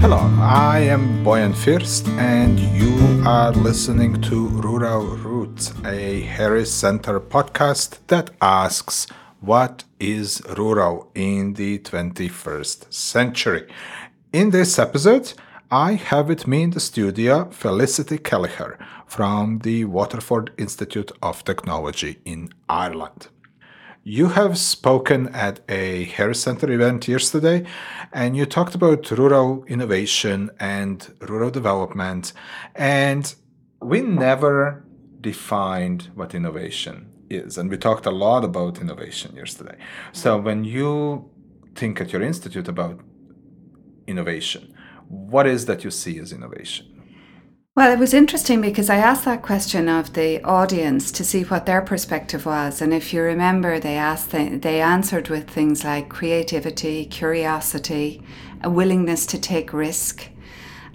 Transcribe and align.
Hello, 0.00 0.18
I 0.40 0.80
am 0.80 1.24
Bojan 1.24 1.54
Fürst, 1.54 2.08
and 2.18 2.58
you 2.58 3.22
are 3.24 3.52
listening 3.52 4.20
to 4.22 4.48
Rural 4.48 5.16
Roots, 5.18 5.72
a 5.84 6.22
Harris 6.22 6.74
Center 6.74 7.20
podcast 7.20 7.98
that 8.08 8.30
asks 8.40 9.06
what 9.40 9.84
is 10.00 10.42
rural 10.58 11.10
in 11.14 11.54
the 11.54 11.78
21st 11.78 12.92
century. 12.92 13.68
In 14.32 14.50
this 14.50 14.78
episode, 14.78 15.32
I 15.72 15.94
have 15.94 16.28
with 16.28 16.46
me 16.46 16.64
in 16.64 16.70
the 16.72 16.80
studio 16.80 17.48
Felicity 17.50 18.18
Kelleher 18.18 18.78
from 19.06 19.60
the 19.60 19.86
Waterford 19.86 20.52
Institute 20.58 21.10
of 21.22 21.44
Technology 21.44 22.18
in 22.26 22.50
Ireland. 22.68 23.28
You 24.04 24.28
have 24.28 24.58
spoken 24.58 25.28
at 25.28 25.60
a 25.70 26.04
Harris 26.04 26.42
Center 26.42 26.70
event 26.70 27.08
yesterday, 27.08 27.64
and 28.12 28.36
you 28.36 28.44
talked 28.44 28.74
about 28.74 29.10
rural 29.12 29.64
innovation 29.64 30.50
and 30.60 31.10
rural 31.22 31.50
development. 31.50 32.34
And 32.74 33.34
we 33.80 34.02
never 34.02 34.84
defined 35.22 36.10
what 36.14 36.34
innovation 36.34 37.10
is. 37.30 37.56
And 37.56 37.70
we 37.70 37.78
talked 37.78 38.04
a 38.04 38.10
lot 38.10 38.44
about 38.44 38.78
innovation 38.78 39.34
yesterday. 39.36 39.78
So 40.12 40.36
when 40.36 40.64
you 40.64 41.30
think 41.74 41.98
at 41.98 42.12
your 42.12 42.20
institute 42.20 42.68
about 42.68 43.00
innovation, 44.06 44.71
what 45.12 45.46
is 45.46 45.66
that 45.66 45.84
you 45.84 45.90
see 45.90 46.18
as 46.18 46.32
innovation? 46.32 46.86
Well, 47.74 47.92
it 47.92 47.98
was 47.98 48.14
interesting 48.14 48.60
because 48.60 48.88
I 48.88 48.96
asked 48.96 49.24
that 49.26 49.42
question 49.42 49.88
of 49.88 50.14
the 50.14 50.42
audience 50.42 51.10
to 51.12 51.24
see 51.24 51.42
what 51.42 51.66
their 51.66 51.82
perspective 51.82 52.46
was, 52.46 52.80
and 52.80 52.92
if 52.94 53.12
you 53.12 53.22
remember, 53.22 53.78
they 53.78 53.96
asked 53.96 54.30
th- 54.30 54.62
they 54.62 54.80
answered 54.80 55.28
with 55.28 55.48
things 55.48 55.84
like 55.84 56.08
creativity, 56.08 57.06
curiosity, 57.06 58.22
a 58.62 58.70
willingness 58.70 59.26
to 59.26 59.38
take 59.38 59.72
risk, 59.72 60.28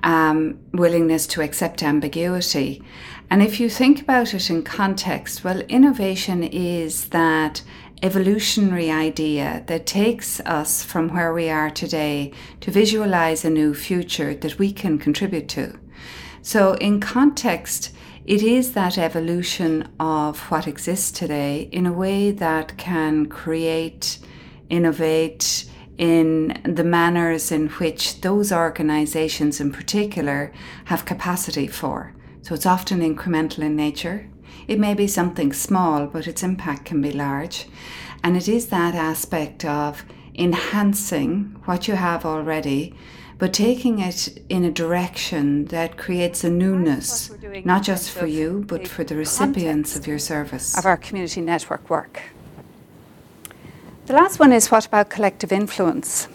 um, 0.04 0.60
willingness 0.74 1.28
to 1.28 1.42
accept 1.42 1.84
ambiguity. 1.84 2.84
And 3.30 3.44
if 3.44 3.60
you 3.60 3.70
think 3.70 4.02
about 4.02 4.34
it 4.34 4.50
in 4.50 4.64
context, 4.64 5.44
well, 5.44 5.62
innovation 5.62 6.44
is 6.44 7.10
that 7.10 7.62
evolutionary 8.04 8.92
idea 8.92 9.64
that 9.68 9.86
takes 9.86 10.40
us 10.42 10.84
from 10.84 11.10
where 11.10 11.34
we 11.34 11.50
are 11.50 11.70
today 11.70 12.32
to 12.62 12.72
visualize 12.72 13.44
a 13.44 13.50
new 13.50 13.74
future 13.74 14.36
that 14.36 14.60
we 14.60 14.72
can 14.72 15.00
contribute 15.00 15.50
to. 15.50 15.80
So, 16.42 16.74
in 16.76 17.00
context, 17.00 17.92
it 18.26 18.44
is 18.44 18.74
that 18.74 18.98
evolution 18.98 19.90
of 20.00 20.40
what 20.52 20.68
exists 20.68 21.12
today 21.12 21.70
in 21.72 21.86
a 21.86 21.94
way 21.94 22.32
that 22.32 22.78
can 22.78 23.26
create, 23.26 24.20
innovate 24.70 25.66
in 25.98 26.62
the 26.64 26.84
manners 26.84 27.52
in 27.52 27.70
which 27.70 28.22
those 28.22 28.52
organizations 28.52 29.60
in 29.60 29.72
particular 29.72 30.54
have 30.86 31.06
capacity 31.06 31.68
for. 31.68 32.14
So, 32.44 32.54
it's 32.54 32.66
often 32.66 33.00
incremental 33.00 33.60
in 33.60 33.76
nature. 33.76 34.30
It 34.68 34.80
may 34.80 34.94
be 34.94 35.08
something 35.08 35.54
small, 35.54 36.08
but 36.08 36.28
its 36.28 36.44
impact 36.44 36.86
can 36.86 37.02
be 37.02 37.12
large. 37.12 37.68
And 38.24 38.36
it 38.36 38.48
is 38.48 38.68
that 38.68 38.96
aspect 38.96 39.64
of 39.64 40.04
enhancing 40.36 41.56
what 41.66 41.88
you 41.88 41.96
have 41.96 42.26
already 42.26 42.94
but 43.38 43.54
taking 43.54 44.00
it 44.00 44.42
in 44.50 44.64
a 44.64 44.72
direction 44.72 45.66
that 45.66 45.98
creates 45.98 46.44
a 46.44 46.50
newness, 46.50 47.32
not 47.64 47.84
just 47.84 48.10
for 48.10 48.26
you, 48.26 48.64
but 48.68 48.88
for 48.88 49.04
the 49.04 49.16
recipients 49.16 49.96
of 49.96 50.08
your 50.08 50.18
service. 50.18 50.78
Of 50.78 50.86
our 50.86 50.98
community 50.98 51.42
network 51.42 51.88
work. 51.90 52.22
The 54.08 54.14
last 54.14 54.40
one 54.40 54.52
is 54.52 54.72
what 54.72 54.88
about 54.88 55.10
collective 55.10 55.52
influence? 55.52 56.28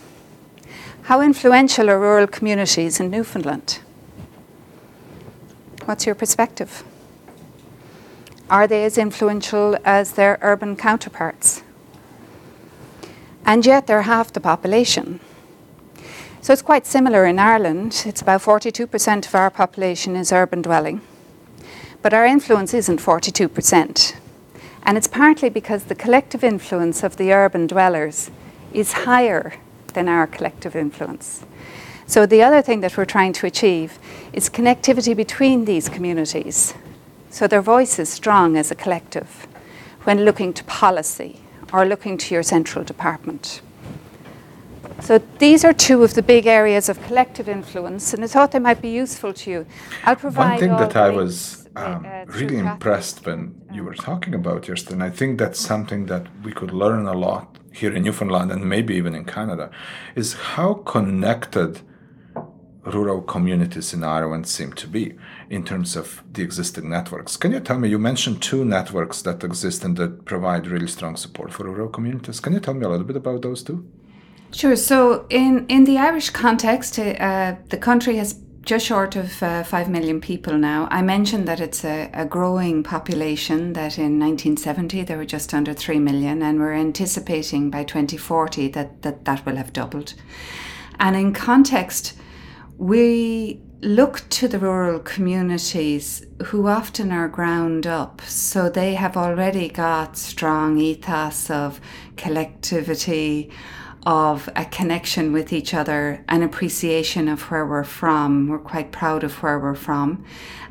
How 1.02 1.20
influential 1.20 1.90
are 1.90 1.98
rural 1.98 2.28
communities 2.28 3.00
in 3.00 3.10
Newfoundland? 3.10 3.80
What's 5.86 6.06
your 6.06 6.14
perspective? 6.14 6.84
Are 8.52 8.66
they 8.66 8.84
as 8.84 8.98
influential 8.98 9.78
as 9.82 10.12
their 10.12 10.38
urban 10.42 10.76
counterparts? 10.76 11.62
And 13.46 13.64
yet 13.64 13.86
they're 13.86 14.02
half 14.02 14.30
the 14.30 14.40
population. 14.40 15.20
So 16.42 16.52
it's 16.52 16.60
quite 16.60 16.86
similar 16.86 17.24
in 17.24 17.38
Ireland. 17.38 18.02
It's 18.04 18.20
about 18.20 18.42
42% 18.42 19.26
of 19.26 19.34
our 19.34 19.48
population 19.48 20.16
is 20.16 20.32
urban 20.32 20.60
dwelling. 20.60 21.00
But 22.02 22.12
our 22.12 22.26
influence 22.26 22.74
isn't 22.74 23.00
42%. 23.00 24.16
And 24.82 24.98
it's 24.98 25.08
partly 25.08 25.48
because 25.48 25.84
the 25.84 25.94
collective 25.94 26.44
influence 26.44 27.02
of 27.02 27.16
the 27.16 27.32
urban 27.32 27.66
dwellers 27.66 28.30
is 28.74 28.92
higher 28.92 29.54
than 29.94 30.08
our 30.08 30.26
collective 30.26 30.76
influence. 30.76 31.42
So 32.06 32.26
the 32.26 32.42
other 32.42 32.60
thing 32.60 32.82
that 32.82 32.98
we're 32.98 33.06
trying 33.06 33.32
to 33.32 33.46
achieve 33.46 33.98
is 34.34 34.50
connectivity 34.50 35.16
between 35.16 35.64
these 35.64 35.88
communities. 35.88 36.74
So 37.32 37.46
their 37.46 37.62
voice 37.62 37.98
is 37.98 38.10
strong 38.10 38.58
as 38.58 38.70
a 38.70 38.74
collective 38.74 39.48
when 40.04 40.26
looking 40.26 40.52
to 40.52 40.62
policy 40.64 41.40
or 41.72 41.86
looking 41.86 42.18
to 42.18 42.34
your 42.34 42.42
central 42.42 42.84
department. 42.84 43.62
So 45.00 45.18
these 45.38 45.64
are 45.64 45.72
two 45.72 46.04
of 46.04 46.12
the 46.12 46.22
big 46.22 46.46
areas 46.46 46.90
of 46.90 47.02
collective 47.04 47.48
influence, 47.48 48.12
and 48.12 48.22
I 48.22 48.26
thought 48.26 48.52
they 48.52 48.58
might 48.58 48.82
be 48.82 48.90
useful 48.90 49.32
to 49.32 49.50
you. 49.50 49.66
I'll 50.04 50.14
provide 50.14 50.50
one 50.50 50.58
thing 50.60 50.76
that 50.76 50.94
I 50.94 51.08
was 51.08 51.66
um, 51.74 52.04
uh, 52.06 52.26
really 52.26 52.58
impressed 52.58 53.24
when 53.24 53.58
you 53.72 53.82
were 53.82 53.94
talking 53.94 54.34
about 54.34 54.68
yesterday, 54.68 54.92
and 54.96 55.02
I 55.02 55.08
think 55.08 55.38
that's 55.38 55.58
something 55.58 56.04
that 56.06 56.26
we 56.44 56.52
could 56.52 56.70
learn 56.70 57.06
a 57.06 57.14
lot 57.14 57.58
here 57.72 57.94
in 57.94 58.02
Newfoundland 58.02 58.52
and 58.52 58.68
maybe 58.68 58.94
even 58.94 59.14
in 59.14 59.24
Canada, 59.24 59.70
is 60.14 60.34
how 60.34 60.74
connected 60.74 61.80
rural 62.84 63.22
communities 63.22 63.94
in 63.94 64.04
Ireland 64.04 64.46
seem 64.46 64.74
to 64.74 64.86
be 64.86 65.16
in 65.52 65.62
terms 65.62 65.96
of 65.96 66.22
the 66.32 66.42
existing 66.42 66.88
networks. 66.88 67.36
Can 67.36 67.52
you 67.52 67.60
tell 67.60 67.78
me? 67.78 67.86
You 67.86 67.98
mentioned 67.98 68.40
two 68.40 68.64
networks 68.64 69.20
that 69.20 69.44
exist 69.44 69.84
and 69.84 69.98
that 69.98 70.24
provide 70.24 70.66
really 70.66 70.86
strong 70.86 71.14
support 71.14 71.52
for 71.52 71.64
rural 71.64 71.90
communities. 71.90 72.40
Can 72.40 72.54
you 72.54 72.60
tell 72.60 72.72
me 72.72 72.86
a 72.86 72.88
little 72.88 73.04
bit 73.04 73.16
about 73.16 73.42
those 73.42 73.62
two? 73.62 73.86
Sure. 74.50 74.76
So, 74.76 75.26
in, 75.28 75.66
in 75.68 75.84
the 75.84 75.98
Irish 75.98 76.30
context, 76.30 76.98
uh, 76.98 77.56
the 77.68 77.76
country 77.76 78.16
has 78.16 78.40
just 78.62 78.86
short 78.86 79.14
of 79.14 79.42
uh, 79.42 79.62
5 79.62 79.90
million 79.90 80.22
people 80.22 80.56
now. 80.56 80.88
I 80.90 81.02
mentioned 81.02 81.46
that 81.48 81.60
it's 81.60 81.84
a, 81.84 82.10
a, 82.14 82.24
growing 82.24 82.82
population, 82.82 83.74
that 83.74 83.98
in 83.98 84.18
1970 84.18 85.02
there 85.02 85.18
were 85.18 85.26
just 85.26 85.52
under 85.52 85.74
3 85.74 85.98
million, 85.98 86.40
and 86.42 86.60
we're 86.60 86.72
anticipating 86.72 87.70
by 87.70 87.84
2040 87.84 88.68
that 88.68 89.02
that, 89.02 89.26
that 89.26 89.44
will 89.44 89.56
have 89.56 89.74
doubled. 89.74 90.14
And 90.98 91.14
in 91.14 91.34
context, 91.34 92.14
we 92.78 93.60
look 93.82 94.22
to 94.28 94.46
the 94.46 94.60
rural 94.60 95.00
communities 95.00 96.24
who 96.44 96.68
often 96.68 97.10
are 97.10 97.26
ground 97.26 97.84
up, 97.84 98.20
so 98.20 98.68
they 98.70 98.94
have 98.94 99.16
already 99.16 99.68
got 99.68 100.16
strong 100.16 100.78
ethos 100.78 101.50
of 101.50 101.80
collectivity 102.16 103.50
of 104.04 104.48
a 104.56 104.64
connection 104.64 105.32
with 105.32 105.52
each 105.52 105.72
other, 105.72 106.24
an 106.28 106.42
appreciation 106.42 107.28
of 107.28 107.42
where 107.42 107.64
we're 107.64 107.84
from. 107.84 108.48
We're 108.48 108.58
quite 108.58 108.90
proud 108.90 109.22
of 109.22 109.42
where 109.42 109.58
we're 109.58 109.74
from. 109.74 110.24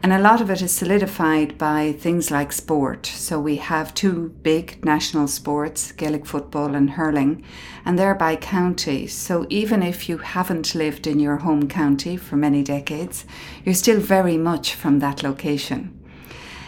And 0.03 0.11
a 0.11 0.19
lot 0.19 0.41
of 0.41 0.49
it 0.49 0.61
is 0.61 0.71
solidified 0.71 1.57
by 1.57 1.93
things 1.93 2.31
like 2.31 2.51
sport. 2.51 3.05
So 3.05 3.39
we 3.39 3.57
have 3.57 3.93
two 3.93 4.29
big 4.41 4.83
national 4.83 5.27
sports, 5.27 5.91
Gaelic 5.91 6.25
football 6.25 6.75
and 6.75 6.91
hurling, 6.91 7.43
and 7.85 7.97
they're 7.97 8.15
by 8.15 8.35
county. 8.35 9.07
So 9.07 9.45
even 9.49 9.81
if 9.81 10.09
you 10.09 10.17
haven't 10.17 10.75
lived 10.75 11.07
in 11.07 11.19
your 11.19 11.37
home 11.37 11.69
county 11.69 12.17
for 12.17 12.35
many 12.35 12.63
decades, 12.63 13.25
you're 13.63 13.75
still 13.75 13.99
very 13.99 14.37
much 14.37 14.73
from 14.73 14.99
that 14.99 15.23
location. 15.23 15.97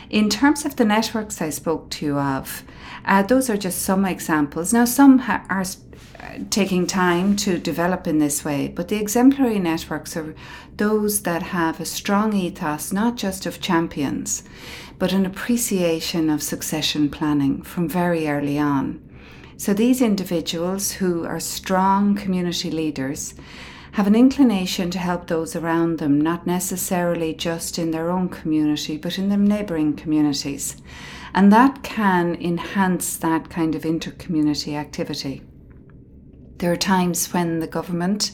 In 0.10 0.30
terms 0.30 0.64
of 0.64 0.76
the 0.76 0.86
networks 0.86 1.42
I 1.42 1.50
spoke 1.50 1.90
to 1.90 2.06
you 2.06 2.20
of, 2.20 2.64
uh, 3.04 3.24
those 3.24 3.50
are 3.50 3.58
just 3.58 3.82
some 3.82 4.06
examples. 4.06 4.72
Now, 4.72 4.86
some 4.86 5.18
ha- 5.18 5.44
are 5.50 5.66
taking 6.50 6.88
time 6.88 7.36
to 7.38 7.58
develop 7.58 8.08
in 8.08 8.20
this 8.20 8.44
way, 8.46 8.68
but 8.68 8.88
the 8.88 8.98
exemplary 8.98 9.60
networks 9.60 10.16
are 10.18 10.36
those 10.78 11.22
that 11.24 11.44
have 11.44 11.80
a 11.80 11.86
strong 11.86 12.34
ethos, 12.34 12.92
not 12.92 13.16
just 13.16 13.46
of 13.46 13.62
champions, 13.62 14.44
but 15.00 15.14
an 15.14 15.26
appreciation 15.26 16.30
of 16.30 16.44
succession 16.44 17.10
planning 17.10 17.62
from 17.62 17.88
very 17.88 18.28
early 18.28 18.58
on. 18.58 19.02
So 19.58 19.74
these 19.74 20.02
individuals 20.02 20.94
who 20.94 21.26
are 21.26 21.40
strong 21.40 22.16
community 22.16 22.72
leaders 22.72 23.34
have 23.94 24.08
an 24.08 24.16
inclination 24.16 24.90
to 24.90 24.98
help 24.98 25.28
those 25.28 25.56
around 25.56 26.00
them, 26.00 26.20
not 26.20 26.48
necessarily 26.48 27.34
just 27.34 27.78
in 27.78 27.92
their 27.92 28.10
own 28.10 28.28
community, 28.28 28.98
but 28.98 29.20
in 29.20 29.30
the 29.30 29.38
neighbouring 29.38 29.96
communities. 29.96 30.78
And 31.36 31.54
that 31.54 31.84
can 31.84 32.36
enhance 32.36 33.18
that 33.18 33.50
kind 33.50 33.76
of 33.76 33.86
inter 33.86 34.12
community 34.12 34.76
activity. 34.76 35.44
There 36.64 36.72
are 36.72 36.78
times 36.78 37.34
when 37.34 37.60
the 37.60 37.68
government 37.68 38.32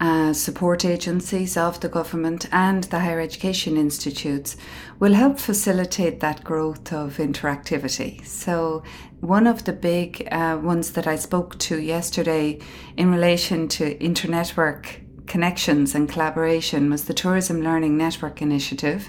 uh, 0.00 0.32
support 0.32 0.84
agencies 0.84 1.56
of 1.56 1.78
the 1.78 1.88
government 1.88 2.48
and 2.50 2.82
the 2.82 2.98
higher 2.98 3.20
education 3.20 3.76
institutes 3.76 4.56
will 4.98 5.14
help 5.14 5.38
facilitate 5.38 6.18
that 6.18 6.42
growth 6.42 6.92
of 6.92 7.18
interactivity. 7.18 8.26
So, 8.26 8.82
one 9.20 9.46
of 9.46 9.62
the 9.62 9.72
big 9.72 10.26
uh, 10.32 10.58
ones 10.60 10.90
that 10.94 11.06
I 11.06 11.14
spoke 11.14 11.56
to 11.60 11.80
yesterday 11.80 12.58
in 12.96 13.12
relation 13.12 13.68
to 13.68 13.96
internetwork 13.98 15.28
connections 15.28 15.94
and 15.94 16.08
collaboration 16.08 16.90
was 16.90 17.04
the 17.04 17.14
Tourism 17.14 17.62
Learning 17.62 17.96
Network 17.96 18.42
Initiative, 18.42 19.08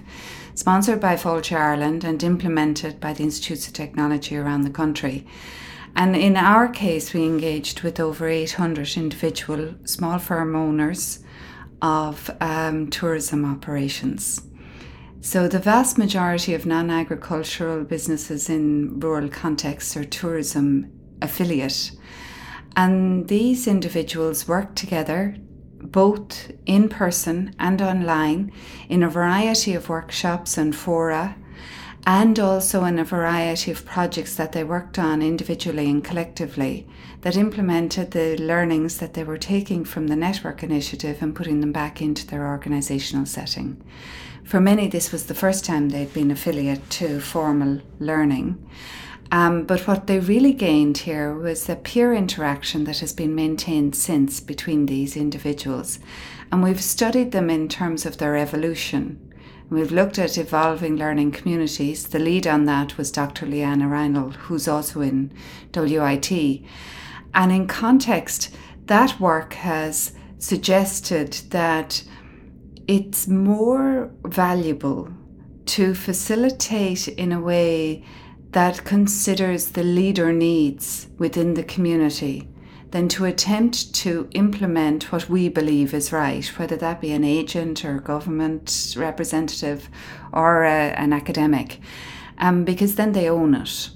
sponsored 0.54 1.00
by 1.00 1.16
Fáilte 1.16 1.58
Ireland 1.58 2.04
and 2.04 2.22
implemented 2.22 3.00
by 3.00 3.14
the 3.14 3.24
Institutes 3.24 3.66
of 3.66 3.74
Technology 3.74 4.38
around 4.38 4.62
the 4.62 4.70
country. 4.70 5.26
And 5.96 6.16
in 6.16 6.36
our 6.36 6.68
case, 6.68 7.14
we 7.14 7.24
engaged 7.24 7.82
with 7.82 8.00
over 8.00 8.28
800 8.28 8.98
individual 8.98 9.76
small 9.86 10.18
firm 10.18 10.56
owners 10.56 11.20
of 11.82 12.32
um, 12.42 12.90
tourism 12.90 13.46
operations. 13.46 14.42
So, 15.22 15.48
the 15.48 15.60
vast 15.60 15.98
majority 15.98 16.54
of 16.54 16.66
non 16.66 16.90
agricultural 16.90 17.84
businesses 17.84 18.50
in 18.50 19.00
rural 19.00 19.30
contexts 19.30 19.96
are 19.96 20.04
tourism 20.04 20.92
affiliate. 21.22 21.92
And 22.76 23.28
these 23.28 23.68
individuals 23.68 24.48
work 24.48 24.76
together 24.76 25.36
both 25.84 26.52
in 26.66 26.90
person 26.90 27.54
and 27.60 27.82
online 27.82 28.52
in 28.90 29.04
a 29.04 29.10
variety 29.10 29.74
of 29.74 29.90
workshops 29.90 30.58
and 30.58 30.76
fora 30.76 31.36
and 32.06 32.38
also 32.38 32.84
in 32.84 33.00
a 33.00 33.04
variety 33.04 33.72
of 33.72 33.86
projects 33.86 34.36
that 34.36 34.52
they 34.52 34.64
worked 34.64 35.00
on 35.00 35.22
individually 35.22 35.90
and 35.90 36.04
collectively 36.04 36.86
that 37.22 37.38
implemented 37.38 38.12
the 38.12 38.36
learnings 38.38 38.98
that 38.98 39.14
they 39.14 39.24
were 39.24 39.38
taking 39.38 39.86
from 39.86 40.08
the 40.08 40.16
network 40.16 40.62
initiative 40.64 41.22
and 41.22 41.36
putting 41.36 41.62
them 41.62 41.72
back 41.72 42.02
into 42.02 42.28
their 42.28 42.42
organisational 42.42 43.28
setting. 43.28 43.82
For 44.44 44.60
many, 44.60 44.90
this 44.90 45.14
was 45.14 45.28
the 45.28 45.34
first 45.34 45.64
time 45.64 45.90
they'd 45.90 46.14
been 46.14 46.32
affiliate 46.32 46.90
to 46.92 47.22
formal 47.22 47.82
learning. 48.00 48.62
Um, 49.32 49.64
but 49.64 49.88
what 49.88 50.06
they 50.06 50.20
really 50.20 50.54
gained 50.54 51.00
here 51.00 51.34
was 51.34 51.68
a 51.70 51.78
peer 51.78 52.14
interaction 52.14 52.84
that 52.84 53.00
has 53.00 53.14
been 53.14 53.34
maintained 53.34 53.96
since 53.96 54.42
between 54.42 54.86
these 54.86 55.16
individuals. 55.16 56.00
And 56.52 56.62
we've 56.62 56.82
studied 56.84 57.32
them 57.32 57.50
in 57.50 57.70
terms 57.70 58.06
of 58.06 58.18
their 58.18 58.36
evolution 58.36 59.23
We've 59.74 59.92
looked 59.92 60.20
at 60.20 60.38
evolving 60.38 60.98
learning 60.98 61.32
communities. 61.32 62.06
The 62.06 62.20
lead 62.20 62.46
on 62.46 62.66
that 62.66 62.96
was 62.96 63.10
Dr. 63.10 63.48
Leanna 63.48 63.86
Reinl, 63.86 64.36
who's 64.36 64.68
also 64.68 65.02
in 65.02 65.32
WIT. 65.76 66.32
And 67.34 67.52
in 67.52 67.66
context, 67.66 68.56
that 68.86 69.20
work 69.20 69.54
has 69.54 70.14
suggested 70.38 71.34
that 71.50 72.04
it's 72.88 73.28
more 73.28 74.12
valuable 74.24 75.12
to 75.66 75.96
facilitate 75.96 77.08
in 77.08 77.32
a 77.32 77.42
way 77.42 78.06
that 78.52 78.86
considers 78.86 79.72
the 79.72 79.84
leader 79.84 80.32
needs 80.32 81.08
within 81.18 81.56
the 81.56 81.64
community 81.64 82.48
than 82.94 83.08
to 83.08 83.26
attempt 83.26 83.92
to 83.92 84.30
implement 84.34 85.12
what 85.12 85.28
we 85.28 85.50
believe 85.50 85.96
is 85.96 86.14
right, 86.14 86.46
whether 86.60 86.78
that 86.78 87.02
be 87.02 87.12
an 87.12 87.24
agent 87.24 87.84
or 87.84 88.00
government 88.00 88.94
representative 88.96 89.90
or 90.32 90.64
a, 90.64 90.92
an 90.92 91.12
academic, 91.12 91.80
um, 92.38 92.64
because 92.64 92.94
then 92.94 93.14
they 93.14 93.28
own 93.28 93.56
it. 93.56 93.90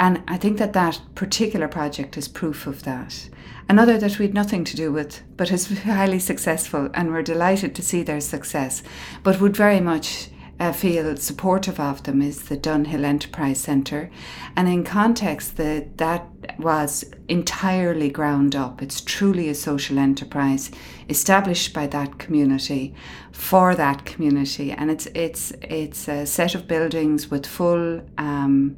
And 0.00 0.22
I 0.26 0.38
think 0.38 0.56
that 0.56 0.72
that 0.72 0.98
particular 1.14 1.68
project 1.68 2.16
is 2.16 2.26
proof 2.26 2.66
of 2.66 2.84
that. 2.84 3.28
Another 3.68 3.98
that 3.98 4.18
we 4.18 4.24
had 4.24 4.34
nothing 4.34 4.64
to 4.64 4.76
do 4.76 4.90
with, 4.90 5.22
but 5.36 5.52
is 5.52 5.80
highly 5.80 6.18
successful, 6.18 6.88
and 6.94 7.10
we're 7.10 7.22
delighted 7.22 7.74
to 7.74 7.82
see 7.82 8.02
their 8.02 8.22
success, 8.22 8.82
but 9.22 9.40
would 9.42 9.54
very 9.54 9.80
much 9.80 10.28
uh, 10.60 10.72
feel 10.72 11.16
supportive 11.16 11.80
of 11.80 12.02
them 12.04 12.22
is 12.22 12.42
the 12.42 12.56
Dunhill 12.56 13.04
Enterprise 13.04 13.58
Centre. 13.58 14.10
And 14.56 14.68
in 14.68 14.84
context, 14.84 15.56
the, 15.56 15.88
that 15.96 16.28
was 16.58 17.04
entirely 17.28 18.10
ground 18.10 18.54
up. 18.54 18.82
It's 18.82 19.00
truly 19.00 19.48
a 19.48 19.54
social 19.54 19.98
enterprise 19.98 20.70
established 21.08 21.72
by 21.72 21.86
that 21.88 22.18
community 22.18 22.94
for 23.32 23.74
that 23.74 24.04
community. 24.04 24.70
And 24.70 24.90
it's, 24.90 25.06
it's, 25.14 25.52
it's 25.62 26.08
a 26.08 26.26
set 26.26 26.54
of 26.54 26.68
buildings 26.68 27.30
with 27.30 27.46
full 27.46 28.02
um, 28.18 28.76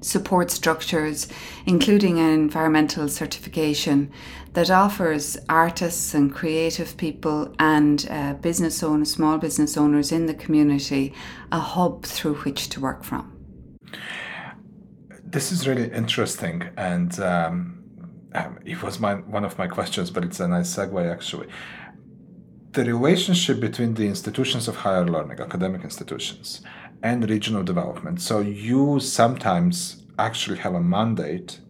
support 0.00 0.50
structures, 0.50 1.28
including 1.66 2.18
an 2.18 2.30
environmental 2.30 3.08
certification 3.08 4.10
that 4.52 4.70
offers 4.70 5.36
artists 5.48 6.14
and 6.14 6.34
creative 6.34 6.96
people 6.96 7.54
and 7.58 8.06
uh, 8.10 8.34
business 8.34 8.82
owners, 8.82 9.12
small 9.12 9.38
business 9.38 9.76
owners 9.76 10.10
in 10.10 10.26
the 10.26 10.34
community, 10.34 11.14
a 11.52 11.60
hub 11.60 12.04
through 12.04 12.34
which 12.34 12.68
to 12.70 12.80
work 12.80 13.04
from. 13.04 13.36
This 15.24 15.52
is 15.52 15.68
really 15.68 15.90
interesting, 15.92 16.68
and 16.76 17.18
um, 17.20 17.84
um, 18.34 18.58
it 18.64 18.82
was 18.82 18.98
my 18.98 19.14
one 19.14 19.44
of 19.44 19.56
my 19.58 19.68
questions, 19.68 20.10
but 20.10 20.24
it's 20.24 20.40
a 20.40 20.48
nice 20.48 20.74
segue 20.74 21.12
actually. 21.12 21.46
The 22.72 22.84
relationship 22.84 23.60
between 23.60 23.94
the 23.94 24.06
institutions 24.06 24.68
of 24.68 24.76
higher 24.76 25.06
learning, 25.06 25.40
academic 25.40 25.82
institutions, 25.82 26.62
and 27.02 27.28
regional 27.28 27.62
development. 27.62 28.20
So 28.20 28.40
you 28.40 29.00
sometimes 29.00 30.04
actually 30.18 30.58
have 30.58 30.74
a 30.74 30.80
mandate 30.80 31.60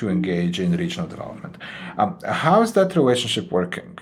to 0.00 0.08
engage 0.08 0.58
in 0.58 0.74
regional 0.76 1.06
development. 1.06 1.58
Um, 1.98 2.18
how 2.24 2.62
is 2.62 2.72
that 2.72 2.96
relationship 2.96 3.52
working? 3.52 3.98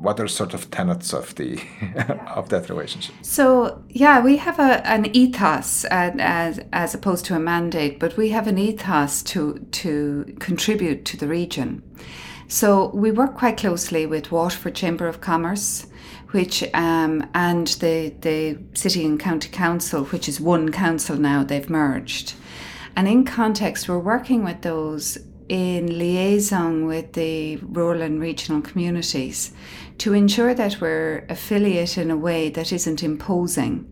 What 0.00 0.20
are 0.20 0.28
sort 0.28 0.54
of 0.54 0.70
tenets 0.70 1.12
of 1.12 1.34
the 1.34 1.60
of 2.36 2.48
that 2.50 2.70
relationship? 2.70 3.14
So 3.22 3.82
yeah, 3.88 4.22
we 4.22 4.36
have 4.36 4.58
a, 4.60 4.86
an 4.86 5.06
ethos 5.14 5.84
as 5.86 6.60
as 6.72 6.94
opposed 6.94 7.24
to 7.26 7.34
a 7.34 7.40
mandate, 7.40 7.98
but 7.98 8.16
we 8.16 8.30
have 8.30 8.46
an 8.46 8.58
ethos 8.58 9.22
to 9.32 9.58
to 9.82 9.92
contribute 10.38 11.04
to 11.10 11.16
the 11.16 11.26
region. 11.26 11.82
So 12.46 12.90
we 12.94 13.10
work 13.10 13.34
quite 13.34 13.56
closely 13.56 14.06
with 14.06 14.32
Waterford 14.32 14.76
Chamber 14.76 15.08
of 15.08 15.20
Commerce, 15.20 15.86
which 16.30 16.62
um, 16.74 17.28
and 17.34 17.66
the 17.84 18.14
the 18.20 18.58
city 18.74 19.04
and 19.04 19.18
county 19.18 19.48
council, 19.48 20.04
which 20.12 20.28
is 20.28 20.40
one 20.40 20.70
council 20.70 21.16
now. 21.16 21.42
They've 21.42 21.70
merged. 21.70 22.34
And 22.96 23.08
in 23.08 23.24
context, 23.24 23.88
we're 23.88 23.98
working 24.14 24.44
with 24.44 24.62
those 24.62 25.18
in 25.50 25.98
liaison 25.98 26.86
with 26.86 27.14
the 27.14 27.56
rural 27.56 28.02
and 28.02 28.20
regional 28.20 28.62
communities 28.62 29.52
to 29.98 30.14
ensure 30.14 30.54
that 30.54 30.80
we're 30.80 31.26
affiliate 31.28 31.98
in 31.98 32.08
a 32.08 32.16
way 32.16 32.48
that 32.48 32.72
isn't 32.72 33.02
imposing 33.02 33.84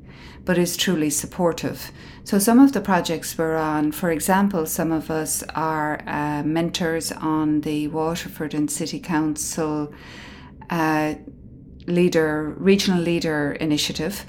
but 0.44 0.56
is 0.56 0.76
truly 0.76 1.10
supportive. 1.10 1.90
So, 2.24 2.38
some 2.38 2.58
of 2.60 2.72
the 2.72 2.80
projects 2.80 3.36
we're 3.36 3.56
on, 3.56 3.92
for 3.92 4.10
example, 4.10 4.64
some 4.66 4.92
of 4.92 5.10
us 5.10 5.42
are 5.54 6.00
uh, 6.06 6.42
mentors 6.42 7.12
on 7.12 7.62
the 7.62 7.88
Waterford 7.88 8.54
and 8.54 8.70
City 8.70 9.00
Council 9.00 9.92
uh, 10.70 11.16
leader, 11.86 12.54
regional 12.56 13.00
leader 13.00 13.52
initiative. 13.60 14.24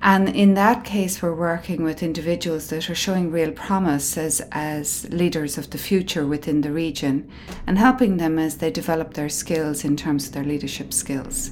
And 0.00 0.28
in 0.28 0.54
that 0.54 0.84
case, 0.84 1.20
we're 1.20 1.34
working 1.34 1.82
with 1.82 2.02
individuals 2.02 2.68
that 2.68 2.88
are 2.88 2.94
showing 2.94 3.32
real 3.32 3.50
promise 3.50 4.16
as, 4.16 4.40
as 4.52 5.08
leaders 5.10 5.58
of 5.58 5.70
the 5.70 5.78
future 5.78 6.26
within 6.26 6.60
the 6.60 6.70
region 6.70 7.28
and 7.66 7.78
helping 7.78 8.16
them 8.16 8.38
as 8.38 8.58
they 8.58 8.70
develop 8.70 9.14
their 9.14 9.28
skills 9.28 9.84
in 9.84 9.96
terms 9.96 10.28
of 10.28 10.32
their 10.34 10.44
leadership 10.44 10.92
skills. 10.92 11.50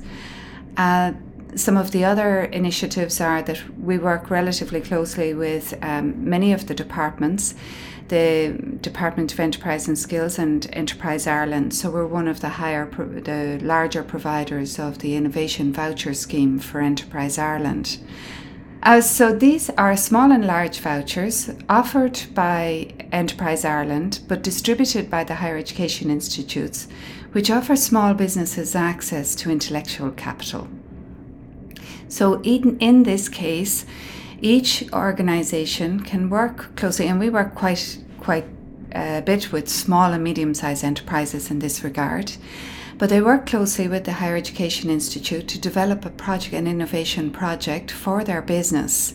Uh, 0.76 1.12
some 1.56 1.76
of 1.76 1.90
the 1.90 2.04
other 2.04 2.42
initiatives 2.42 3.20
are 3.20 3.42
that 3.42 3.62
we 3.78 3.98
work 3.98 4.30
relatively 4.30 4.80
closely 4.80 5.32
with 5.34 5.74
um, 5.82 6.28
many 6.28 6.52
of 6.52 6.66
the 6.66 6.74
departments, 6.74 7.54
the 8.08 8.78
Department 8.80 9.32
of 9.32 9.40
Enterprise 9.40 9.88
and 9.88 9.98
Skills 9.98 10.38
and 10.38 10.68
Enterprise 10.72 11.26
Ireland. 11.26 11.74
So 11.74 11.90
we're 11.90 12.06
one 12.06 12.28
of 12.28 12.40
the 12.40 12.48
higher, 12.48 12.86
the 12.86 13.58
larger 13.62 14.02
providers 14.02 14.78
of 14.78 14.98
the 14.98 15.16
innovation 15.16 15.72
voucher 15.72 16.14
scheme 16.14 16.58
for 16.58 16.80
Enterprise 16.80 17.38
Ireland. 17.38 17.98
Uh, 18.82 19.00
so 19.00 19.32
these 19.32 19.68
are 19.70 19.96
small 19.96 20.30
and 20.30 20.46
large 20.46 20.78
vouchers 20.78 21.50
offered 21.68 22.20
by 22.34 22.94
Enterprise 23.10 23.64
Ireland 23.64 24.20
but 24.28 24.42
distributed 24.42 25.10
by 25.10 25.24
the 25.24 25.36
Higher 25.36 25.56
Education 25.56 26.10
Institutes, 26.10 26.86
which 27.32 27.50
offer 27.50 27.74
small 27.74 28.14
businesses 28.14 28.76
access 28.76 29.34
to 29.36 29.50
intellectual 29.50 30.12
capital. 30.12 30.68
So 32.08 32.40
in, 32.42 32.78
in 32.78 33.02
this 33.02 33.28
case, 33.28 33.84
each 34.40 34.84
organisation 34.92 36.00
can 36.00 36.28
work 36.30 36.76
closely, 36.76 37.08
and 37.08 37.18
we 37.18 37.30
work 37.30 37.54
quite 37.54 37.98
quite 38.18 38.46
a 38.92 39.22
bit 39.22 39.52
with 39.52 39.68
small 39.68 40.12
and 40.12 40.24
medium-sized 40.24 40.84
enterprises 40.84 41.50
in 41.50 41.58
this 41.58 41.84
regard. 41.84 42.32
But 42.98 43.10
they 43.10 43.20
work 43.20 43.46
closely 43.46 43.88
with 43.88 44.04
the 44.04 44.14
Higher 44.14 44.36
Education 44.36 44.88
Institute 44.90 45.48
to 45.48 45.60
develop 45.60 46.04
a 46.04 46.10
project, 46.10 46.54
an 46.54 46.66
innovation 46.66 47.30
project 47.30 47.90
for 47.90 48.24
their 48.24 48.40
business. 48.40 49.14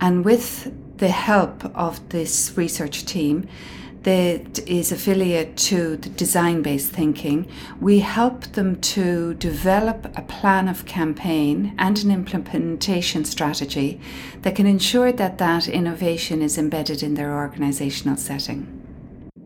And 0.00 0.24
with 0.24 0.72
the 0.98 1.08
help 1.08 1.64
of 1.76 2.08
this 2.08 2.52
research 2.56 3.04
team, 3.04 3.46
that 4.04 4.60
is 4.68 4.92
affiliate 4.92 5.56
to 5.56 5.96
the 5.96 6.08
design 6.10 6.62
based 6.62 6.92
thinking. 6.92 7.48
We 7.80 8.00
help 8.00 8.44
them 8.52 8.80
to 8.80 9.34
develop 9.34 10.06
a 10.16 10.22
plan 10.22 10.68
of 10.68 10.86
campaign 10.86 11.74
and 11.78 12.02
an 12.04 12.10
implementation 12.10 13.24
strategy 13.24 14.00
that 14.42 14.54
can 14.54 14.66
ensure 14.66 15.10
that 15.12 15.38
that 15.38 15.68
innovation 15.68 16.42
is 16.42 16.56
embedded 16.58 17.02
in 17.02 17.14
their 17.14 17.34
organizational 17.34 18.16
setting. 18.16 18.80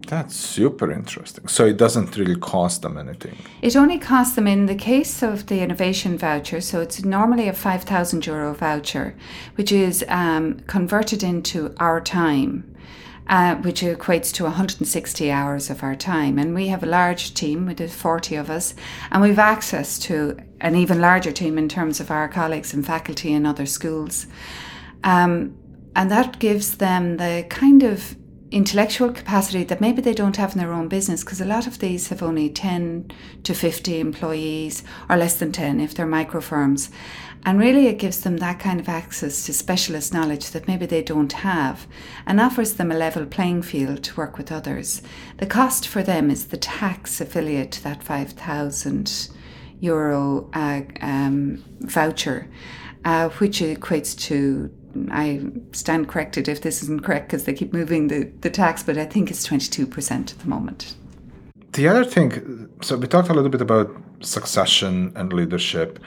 That's 0.09 0.35
super 0.35 0.91
interesting. 0.91 1.49
So 1.49 1.67
it 1.67 1.77
doesn't 1.77 2.17
really 2.17 2.37
cost 2.37 2.81
them 2.81 2.97
anything. 2.97 3.37
It 3.61 3.77
only 3.77 3.99
costs 3.99 4.37
them 4.37 4.47
in 4.47 4.65
the 4.65 4.75
case 4.75 5.23
of 5.23 5.47
the 5.47 5.61
innovation 5.61 6.17
voucher. 6.17 6.63
So 6.63 6.81
it's 6.81 7.05
normally 7.05 7.47
a 7.47 7.53
five 7.53 7.85
thousand 7.85 8.25
euro 8.25 8.55
voucher, 8.55 9.15
which 9.57 9.71
is 9.71 10.05
um, 10.09 10.61
converted 10.61 11.23
into 11.23 11.75
our 11.79 12.01
time. 12.01 12.68
Uh, 13.29 13.57
which 13.57 13.83
equates 13.83 14.33
to 14.33 14.45
160 14.45 15.31
hours 15.31 15.69
of 15.69 15.83
our 15.83 15.95
time. 15.95 16.39
And 16.39 16.55
we 16.55 16.69
have 16.69 16.83
a 16.83 16.87
large 16.87 17.35
team, 17.35 17.67
we 17.67 17.75
did 17.75 17.91
40 17.91 18.37
of 18.37 18.49
us, 18.49 18.75
and 19.11 19.21
we've 19.21 19.39
access 19.39 19.99
to 19.99 20.39
an 20.63 20.75
even 20.75 20.99
larger 20.99 21.31
team 21.31 21.59
in 21.59 21.69
terms 21.69 22.01
of 22.01 22.11
our 22.11 22.27
colleagues 22.27 22.73
and 22.73 22.87
faculty 22.87 23.35
in 23.35 23.45
other 23.45 23.67
schools. 23.67 24.27
Um, 25.05 25.59
and 25.95 26.11
that 26.11 26.39
gives 26.39 26.79
them 26.79 27.19
the 27.19 27.45
kind 27.51 27.83
of 27.83 28.17
intellectual 28.51 29.13
capacity 29.13 29.63
that 29.65 29.81
maybe 29.81 30.01
they 30.01 30.15
don't 30.15 30.37
have 30.37 30.53
in 30.53 30.59
their 30.59 30.73
own 30.73 30.89
business 30.89 31.23
because 31.23 31.41
a 31.41 31.45
lot 31.45 31.67
of 31.67 31.79
these 31.81 32.09
have 32.09 32.23
only 32.23 32.49
10 32.49 33.11
to 33.43 33.55
50 33.55 34.01
employees 34.01 34.83
or 35.09 35.17
less 35.17 35.37
than 35.37 35.53
10 35.53 35.81
if 35.81 35.95
they're 35.95 36.07
micro 36.07 36.41
firms. 36.41 36.91
And 37.45 37.61
really, 37.61 37.87
it 37.87 37.99
gives 37.99 38.21
them 38.21 38.39
that 38.39 38.59
kind 38.59 38.81
of 38.81 38.89
access 38.89 39.47
to 39.47 39.53
specialist 39.53 40.13
knowledge 40.13 40.51
that 40.51 40.67
maybe 40.67 40.87
they 40.87 41.03
don't 41.03 41.33
have 41.33 41.87
and 42.27 42.41
offers 42.41 42.75
them 42.75 42.91
a 42.91 42.97
level 42.97 43.27
playing 43.27 43.63
field 43.63 44.03
to 44.05 44.17
work 44.17 44.37
with 44.39 44.51
others. 44.51 45.03
The 45.37 45.47
cost 45.47 45.87
for 45.87 46.03
them 46.03 46.31
is 46.31 46.47
the 46.47 46.57
tax 46.57 47.21
affiliate 47.21 47.71
to 47.73 47.85
that 47.85 48.03
5,000 48.03 49.29
euro 49.81 50.51
uh, 50.53 50.83
um, 51.01 51.65
voucher, 51.81 52.49
uh, 53.05 53.29
which 53.29 53.61
equates 53.61 54.19
to 54.27 54.71
I 55.11 55.43
stand 55.73 56.09
corrected 56.09 56.49
if 56.49 56.63
this 56.63 56.83
isn't 56.83 57.05
correct 57.05 57.29
because 57.29 57.45
they 57.45 57.53
keep 57.53 57.73
moving 57.73 58.09
the, 58.09 58.31
the 58.41 58.51
tax, 58.51 58.83
but 58.83 58.99
I 58.99 59.05
think 59.05 59.31
it's 59.31 59.47
22% 59.47 60.33
at 60.33 60.39
the 60.39 60.49
moment. 60.49 60.95
The 61.73 61.87
other 61.89 62.05
thing, 62.05 62.69
so 62.83 62.97
we 62.97 63.07
talked 63.07 63.29
a 63.29 63.35
little 63.35 63.51
bit 63.51 63.61
about 63.61 63.91
succession 64.21 65.13
and 65.15 65.33
leadership, 65.33 65.99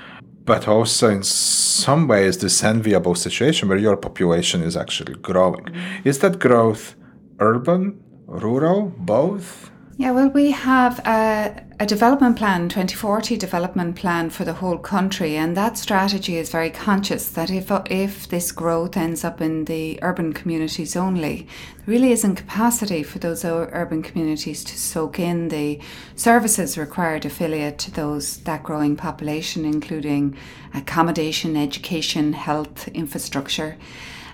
but 0.46 0.68
also 0.68 1.10
in 1.10 1.24
some 1.24 2.08
ways 2.08 2.40
this 2.40 2.64
enviable 2.64 3.16
situation 3.16 3.70
where 3.70 3.78
your 3.78 3.96
population 3.96 4.64
is 4.64 4.76
actually 4.76 5.14
growing. 5.16 5.66
Mm-hmm. 5.66 6.08
Is 6.08 6.20
that 6.20 6.40
growth 6.40 6.96
urban, 7.40 8.04
rural, 8.26 8.94
both? 8.98 9.70
Yeah, 9.98 10.12
well, 10.12 10.30
we 10.30 10.52
have 10.52 11.00
a, 11.06 11.64
a, 11.82 11.86
development 11.86 12.38
plan, 12.38 12.70
2040 12.70 13.38
development 13.38 13.96
plan 13.96 14.30
for 14.30 14.46
the 14.46 14.54
whole 14.54 14.78
country, 14.78 15.36
and 15.36 15.58
that 15.58 15.80
strategy 15.80 16.38
is 16.38 16.52
very 16.52 16.70
conscious 16.70 17.28
that 17.30 17.50
if 17.50 17.72
if 17.90 18.28
this 18.28 18.52
growth 18.52 18.96
ends 18.96 19.24
up 19.24 19.42
in 19.42 19.66
the 19.66 19.98
urban 20.04 20.32
communities 20.32 20.96
only, 20.96 21.48
there 21.78 21.96
really 21.96 22.12
isn't 22.12 22.36
capacity 22.36 23.02
for 23.02 23.18
those 23.18 23.44
urban 23.44 24.04
communities 24.04 24.64
to 24.64 24.78
soak 24.78 25.18
in 25.18 25.48
the 25.48 25.80
services 26.16 26.78
required 26.78 27.26
affiliate 27.26 27.80
to 27.80 27.90
those 27.90 28.38
that 28.44 28.62
growing 28.62 28.96
population, 28.96 29.66
including 29.66 30.38
accommodation, 30.76 31.58
education, 31.58 32.34
health, 32.34 32.88
infrastructure. 32.90 33.76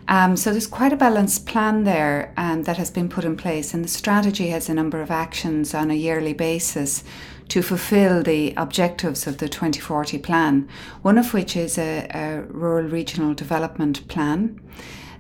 Um, 0.10 0.38
so 0.38 0.52
there's 0.52 0.68
quite 0.68 0.94
a 0.94 0.98
balanced 0.98 1.46
plan 1.46 1.84
there 1.84 2.34
um, 2.38 2.64
that 2.64 2.78
has 2.78 2.90
been 2.90 3.10
put 3.10 3.26
in 3.26 3.36
place, 3.36 3.74
and 3.74 3.84
the 3.84 3.90
strategy 3.90 4.48
has 4.50 4.70
a 4.70 4.74
number 4.74 5.02
of 5.02 5.12
actions 5.12 5.74
on 5.74 5.92
a 5.92 5.96
yearly 5.96 6.34
basis 6.34 7.04
to 7.50 7.62
fulfil 7.62 8.24
the 8.24 8.54
objectives 8.58 9.28
of 9.28 9.38
the 9.38 9.48
2040 9.48 10.18
plan, 10.20 10.68
one 11.02 11.18
of 11.18 11.34
which 11.34 11.56
is 11.56 11.78
a, 11.78 12.08
a 12.14 12.42
rural 12.50 12.88
regional 12.88 13.34
development 13.34 14.08
plan 14.08 14.60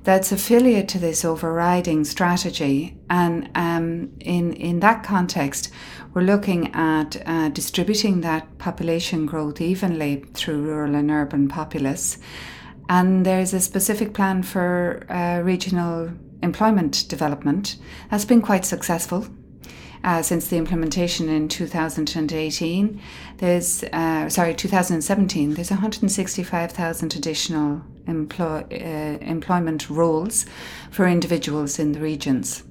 that's 0.03 0.31
affiliate 0.31 0.87
to 0.87 0.99
this 0.99 1.25
overriding 1.25 2.05
strategy. 2.05 2.97
And 3.09 3.49
um, 3.55 4.13
in, 4.21 4.53
in 4.53 4.79
that 4.79 5.03
context, 5.03 5.69
we're 6.13 6.21
looking 6.21 6.73
at 6.73 7.21
uh, 7.25 7.49
distributing 7.49 8.21
that 8.21 8.57
population 8.57 9.25
growth 9.25 9.59
evenly 9.59 10.23
through 10.33 10.61
rural 10.61 10.95
and 10.95 11.11
urban 11.11 11.47
populace 11.47 12.17
and 12.89 13.25
there's 13.25 13.53
a 13.53 13.59
specific 13.59 14.13
plan 14.13 14.43
for 14.43 15.05
uh, 15.09 15.41
regional 15.41 16.11
employment 16.41 17.07
development 17.09 17.77
that's 18.09 18.25
been 18.25 18.41
quite 18.41 18.65
successful. 18.65 19.27
Uh, 20.03 20.21
since 20.21 20.47
the 20.47 20.57
implementation 20.57 21.29
in 21.29 21.47
2018, 21.47 23.01
there's 23.37 23.83
uh, 23.83 24.29
sorry 24.29 24.53
2017. 24.53 25.53
There's 25.53 25.71
165,000 25.71 27.15
additional 27.15 27.81
employ, 28.05 28.63
uh, 28.71 29.17
employment 29.21 29.89
roles 29.89 30.45
for 30.91 31.07
individuals 31.07 31.79
in 31.79 31.91
the 31.91 31.99
regions. 31.99 32.63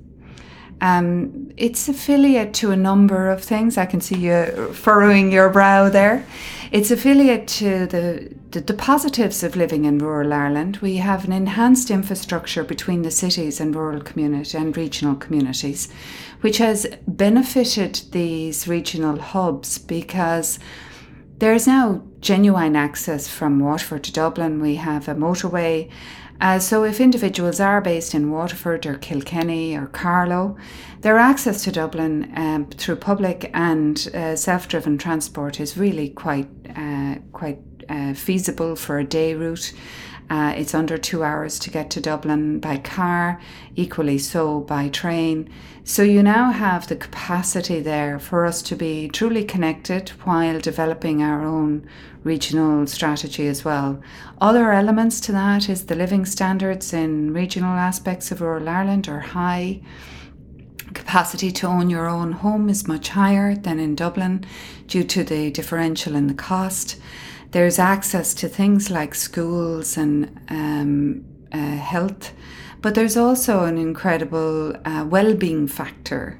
Um, 0.81 1.53
it's 1.57 1.89
affiliate 1.89 2.53
to 2.55 2.71
a 2.71 2.77
number 2.77 3.31
of 3.31 3.43
things. 3.43 3.79
I 3.79 3.87
can 3.87 4.01
see 4.01 4.17
you 4.17 4.73
furrowing 4.75 5.33
your 5.33 5.49
brow 5.49 5.89
there. 5.89 6.27
It's 6.71 6.91
affiliate 6.91 7.47
to 7.49 7.87
the, 7.87 8.35
the, 8.51 8.61
the, 8.61 8.75
positives 8.75 9.43
of 9.43 9.57
living 9.57 9.85
in 9.85 9.99
rural 9.99 10.33
Ireland. 10.33 10.79
We 10.79 10.97
have 10.97 11.25
an 11.25 11.33
enhanced 11.33 11.91
infrastructure 11.91 12.65
between 12.65 13.03
the 13.03 13.11
cities 13.11 13.61
and 13.61 13.75
rural 13.75 14.03
community 14.03 14.59
and 14.59 14.77
regional 14.77 15.15
communities, 15.15 15.89
which 16.41 16.59
has 16.59 16.87
benefited 17.07 18.03
these 18.11 18.69
regional 18.69 19.19
hubs 19.19 19.79
because 19.79 20.59
there's 21.39 21.67
now 21.67 22.03
genuine 22.21 22.77
access 22.77 23.29
from 23.29 23.61
Waterford 23.61 24.05
to 24.05 24.13
Dublin. 24.13 24.61
We 24.61 24.77
have 24.77 25.09
a 25.09 25.15
motorway. 25.15 25.91
Uh, 26.41 26.59
so, 26.59 26.85
if 26.85 27.01
individuals 27.01 27.61
are 27.61 27.81
based 27.81 28.15
in 28.15 28.31
Waterford 28.31 28.85
or 28.87 28.99
Kilkenny 28.99 29.77
or 29.77 29.87
Carlow, 29.87 30.57
their 31.01 31.19
access 31.19 31.65
to 31.65 31.73
Dublin 31.73 32.33
um, 32.37 32.67
through 32.67 32.97
public 32.97 33.51
and 33.55 34.09
uh, 34.15 34.37
self-driven 34.37 34.99
transport 34.99 35.61
is 35.61 35.77
really 35.77 36.11
quite 36.11 36.49
uh, 36.77 37.17
quite 37.33 37.59
uh, 37.89 38.13
feasible 38.15 38.77
for 38.77 38.99
a 38.99 39.05
day 39.05 39.35
route. 39.35 39.73
Uh, 40.29 40.53
it's 40.57 40.75
under 40.75 40.99
two 40.99 41.23
hours 41.23 41.59
to 41.61 41.71
get 41.71 41.89
to 41.91 42.01
Dublin 42.01 42.59
by 42.59 42.77
car, 42.79 43.41
equally 43.77 44.19
so 44.19 44.61
by 44.61 44.89
train. 44.89 45.49
So 45.89 46.03
you 46.03 46.21
now 46.21 46.51
have 46.51 46.89
the 46.89 46.97
capacity 46.97 47.79
there 47.79 48.19
for 48.19 48.45
us 48.45 48.61
to 48.63 48.75
be 48.75 49.09
truly 49.09 49.45
connected 49.45 50.09
while 50.25 50.59
developing 50.59 51.23
our 51.23 51.45
own 51.45 51.89
regional 52.25 52.89
strategy 52.89 53.47
as 53.47 53.65
well. 53.65 54.03
Other 54.41 54.73
elements 54.73 55.21
to 55.21 55.33
that 55.33 55.69
is 55.69 55.87
the 55.87 55.95
living 55.95 56.27
standards 56.27 56.93
in 56.93 57.33
regional 57.33 57.79
aspects 57.79 58.33
of 58.33 58.41
rural 58.41 58.69
Ireland 58.69 59.09
are 59.09 59.21
high. 59.21 59.81
Capacity 60.93 61.53
to 61.53 61.69
own 61.69 61.89
your 61.89 62.09
own 62.09 62.33
home 62.33 62.69
is 62.69 62.89
much 62.89 63.11
higher 63.11 63.55
than 63.55 63.79
in 63.79 63.95
Dublin 63.95 64.45
due 64.89 65.05
to 65.05 65.23
the 65.23 65.53
differential 65.53 66.17
in 66.17 66.27
the 66.27 66.35
cost. 66.35 67.01
There's 67.53 67.79
access 67.79 68.35
to 68.35 68.49
things 68.49 68.91
like 68.91 69.15
schools 69.15 69.97
and 69.97 70.37
um, 70.49 71.25
uh, 71.53 71.59
health, 71.59 72.33
but 72.87 72.95
there's 72.95 73.17
also 73.17 73.65
an 73.65 73.79
incredible 73.79 74.73
uh, 74.85 75.05
well-being 75.11 75.67
factor. 75.67 76.39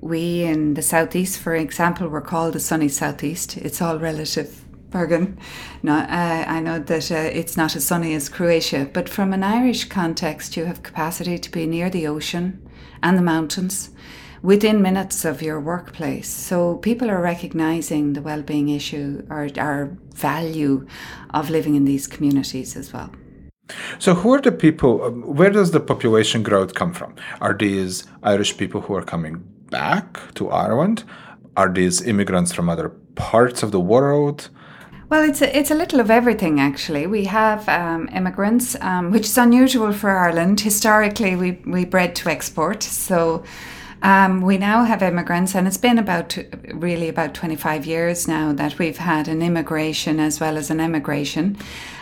We 0.00 0.42
in 0.42 0.74
the 0.74 0.82
southeast, 0.82 1.38
for 1.38 1.54
example, 1.54 2.08
we're 2.08 2.20
called 2.20 2.54
the 2.54 2.58
sunny 2.58 2.88
southeast. 2.88 3.56
It's 3.56 3.80
all 3.80 3.96
relative. 4.00 4.64
Bergen. 4.90 5.38
No, 5.84 5.94
uh, 5.94 6.44
I 6.48 6.58
know 6.58 6.80
that 6.80 7.12
uh, 7.12 7.30
it's 7.32 7.56
not 7.56 7.76
as 7.76 7.86
sunny 7.86 8.12
as 8.14 8.28
Croatia, 8.28 8.90
but 8.92 9.08
from 9.08 9.32
an 9.32 9.44
Irish 9.44 9.84
context, 9.84 10.56
you 10.56 10.64
have 10.64 10.82
capacity 10.82 11.38
to 11.38 11.48
be 11.48 11.64
near 11.64 11.88
the 11.88 12.08
ocean 12.08 12.68
and 13.00 13.16
the 13.16 13.22
mountains 13.22 13.90
within 14.42 14.82
minutes 14.82 15.24
of 15.24 15.42
your 15.42 15.60
workplace. 15.60 16.28
So 16.28 16.78
people 16.78 17.08
are 17.08 17.22
recognizing 17.22 18.14
the 18.14 18.22
well-being 18.22 18.68
issue 18.68 19.24
or 19.30 19.48
our 19.56 19.96
value 20.12 20.88
of 21.30 21.50
living 21.50 21.76
in 21.76 21.84
these 21.84 22.08
communities 22.08 22.76
as 22.76 22.92
well. 22.92 23.12
So, 23.98 24.14
who 24.14 24.32
are 24.34 24.40
the 24.40 24.52
people? 24.52 25.04
Um, 25.04 25.22
where 25.22 25.50
does 25.50 25.70
the 25.70 25.80
population 25.80 26.42
growth 26.42 26.74
come 26.74 26.92
from? 26.92 27.14
Are 27.40 27.54
these 27.54 28.04
Irish 28.22 28.56
people 28.56 28.80
who 28.80 28.94
are 28.94 29.02
coming 29.02 29.44
back 29.70 30.34
to 30.34 30.50
Ireland? 30.50 31.04
Are 31.56 31.72
these 31.72 32.00
immigrants 32.02 32.52
from 32.52 32.68
other 32.68 32.90
parts 33.14 33.62
of 33.62 33.72
the 33.72 33.80
world? 33.80 34.48
Well, 35.10 35.26
it's 35.26 35.40
a, 35.40 35.58
it's 35.58 35.70
a 35.70 35.74
little 35.74 36.00
of 36.00 36.10
everything, 36.10 36.60
actually. 36.60 37.06
We 37.06 37.24
have 37.24 37.66
um, 37.68 38.08
immigrants, 38.12 38.76
um, 38.80 39.10
which 39.10 39.24
is 39.24 39.38
unusual 39.38 39.92
for 39.92 40.10
Ireland. 40.10 40.60
Historically, 40.60 41.34
we, 41.34 41.52
we 41.66 41.86
bred 41.86 42.14
to 42.16 42.28
export. 42.28 42.82
So 42.82 43.42
Um, 44.02 44.42
we 44.42 44.58
now 44.58 44.84
have 44.84 45.02
immigrants, 45.02 45.54
and 45.54 45.66
it's 45.66 45.76
been 45.76 45.98
about 45.98 46.38
really 46.72 47.08
about 47.08 47.34
25 47.34 47.84
years 47.84 48.28
now 48.28 48.52
that 48.52 48.78
we've 48.78 48.98
had 48.98 49.28
an 49.28 49.42
immigration 49.42 50.20
as 50.20 50.38
well 50.38 50.56
as 50.56 50.70
an 50.70 50.80
emigration. 50.80 51.56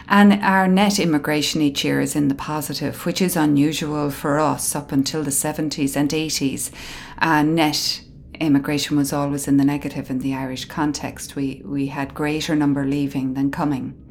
And 0.09 0.35
our 0.43 0.69
net 0.69 0.99
immigration 0.99 1.63
each 1.63 1.85
year 1.85 2.01
is 2.01 2.15
in 2.15 2.29
the 2.29 2.35
positive, 2.35 3.07
which 3.07 3.21
is 3.21 3.35
unusual 3.35 4.11
for 4.11 4.39
us 4.39 4.77
up 4.77 4.93
until 4.93 5.23
the 5.25 5.31
70s 5.31 5.97
and 5.97 6.11
80s. 6.11 6.71
Uh, 7.19 7.43
net 7.43 8.03
immigration 8.41 8.97
was 8.97 9.13
always 9.13 9.49
in 9.49 9.57
the 9.57 9.65
negative 9.65 10.11
in 10.11 10.21
the 10.21 10.35
Irish 10.35 10.67
context. 10.67 11.35
We, 11.35 11.63
we 11.65 11.87
had 11.87 12.15
greater 12.15 12.55
number 12.55 12.85
leaving 12.85 13.35
than 13.35 13.51
coming. 13.51 14.06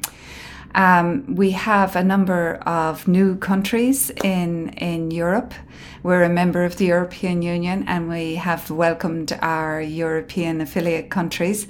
Um, 0.76 1.34
we 1.34 1.52
have 1.52 1.96
a 1.96 2.04
number 2.04 2.56
of 2.66 3.08
new 3.08 3.36
countries 3.36 4.10
in 4.22 4.68
in 4.76 5.10
Europe. 5.10 5.54
We're 6.02 6.22
a 6.22 6.28
member 6.28 6.64
of 6.64 6.76
the 6.76 6.84
European 6.84 7.40
Union, 7.40 7.84
and 7.88 8.10
we 8.10 8.34
have 8.36 8.70
welcomed 8.70 9.36
our 9.40 9.80
European 9.80 10.60
affiliate 10.60 11.08
countries. 11.08 11.66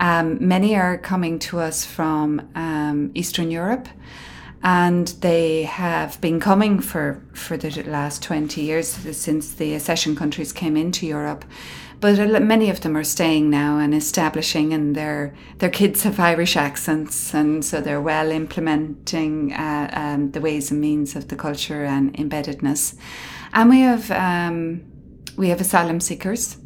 Um, 0.00 0.36
many 0.46 0.76
are 0.76 0.98
coming 0.98 1.38
to 1.40 1.60
us 1.60 1.86
from 1.86 2.42
um, 2.54 3.10
Eastern 3.14 3.50
Europe, 3.50 3.88
and 4.62 5.08
they 5.20 5.62
have 5.62 6.20
been 6.20 6.38
coming 6.38 6.82
for 6.82 7.22
for 7.32 7.56
the 7.56 7.70
last 7.84 8.22
twenty 8.22 8.60
years 8.60 8.88
since 9.16 9.54
the 9.54 9.74
accession 9.74 10.14
countries 10.14 10.52
came 10.52 10.76
into 10.76 11.06
Europe 11.06 11.46
but 12.02 12.42
many 12.42 12.68
of 12.68 12.80
them 12.80 12.96
are 12.96 13.04
staying 13.04 13.48
now 13.48 13.78
and 13.78 13.94
establishing, 13.94 14.74
and 14.74 14.96
their 14.96 15.32
their 15.58 15.70
kids 15.70 16.02
have 16.02 16.18
Irish 16.18 16.56
accents, 16.56 17.32
and 17.32 17.64
so 17.64 17.80
they're 17.80 18.00
well 18.00 18.32
implementing 18.32 19.52
uh, 19.52 19.88
um, 19.92 20.32
the 20.32 20.40
ways 20.40 20.72
and 20.72 20.80
means 20.80 21.14
of 21.14 21.28
the 21.28 21.36
culture 21.36 21.84
and 21.84 22.12
embeddedness. 22.14 22.96
And 23.52 23.70
we 23.70 23.80
have 23.82 24.10
um, 24.10 24.82
we 25.36 25.50
have 25.50 25.60
asylum 25.60 26.00
seekers, 26.00 26.56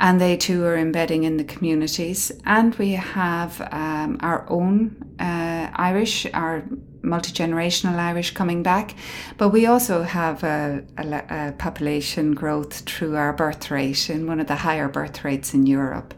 and 0.00 0.18
they 0.18 0.38
too 0.38 0.64
are 0.64 0.78
embedding 0.78 1.24
in 1.24 1.36
the 1.36 1.44
communities. 1.44 2.32
And 2.46 2.74
we 2.76 2.92
have 2.92 3.60
um, 3.72 4.16
our 4.20 4.46
own 4.48 4.96
uh, 5.20 5.51
Irish, 5.74 6.26
our 6.32 6.64
multi 7.02 7.32
generational 7.32 7.98
Irish 7.98 8.32
coming 8.32 8.62
back, 8.62 8.94
but 9.36 9.48
we 9.48 9.66
also 9.66 10.02
have 10.02 10.42
a, 10.44 10.84
a, 10.96 11.48
a, 11.48 11.52
population 11.52 12.34
growth 12.34 12.80
through 12.80 13.16
our 13.16 13.32
birth 13.32 13.70
rate 13.70 14.08
in 14.08 14.26
one 14.26 14.40
of 14.40 14.46
the 14.46 14.56
higher 14.56 14.88
birth 14.88 15.24
rates 15.24 15.54
in 15.54 15.66
Europe. 15.66 16.14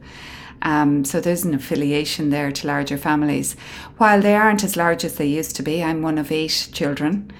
Um, 0.63 1.05
so 1.05 1.21
there's 1.21 1.45
an 1.45 1.55
affiliation 1.55 2.31
there 2.31 2.51
to 2.51 2.67
larger 2.67 2.97
families. 2.97 3.55
While 3.99 4.23
they 4.23 4.35
aren't 4.35 4.65
as 4.65 4.77
large 4.77 5.05
as 5.05 5.17
they 5.17 5.27
used 5.27 5.57
to 5.57 5.63
be, 5.63 5.83
I'm 5.83 6.03
one 6.03 6.19
of 6.19 6.33
eight 6.33 6.69
children, 6.73 7.31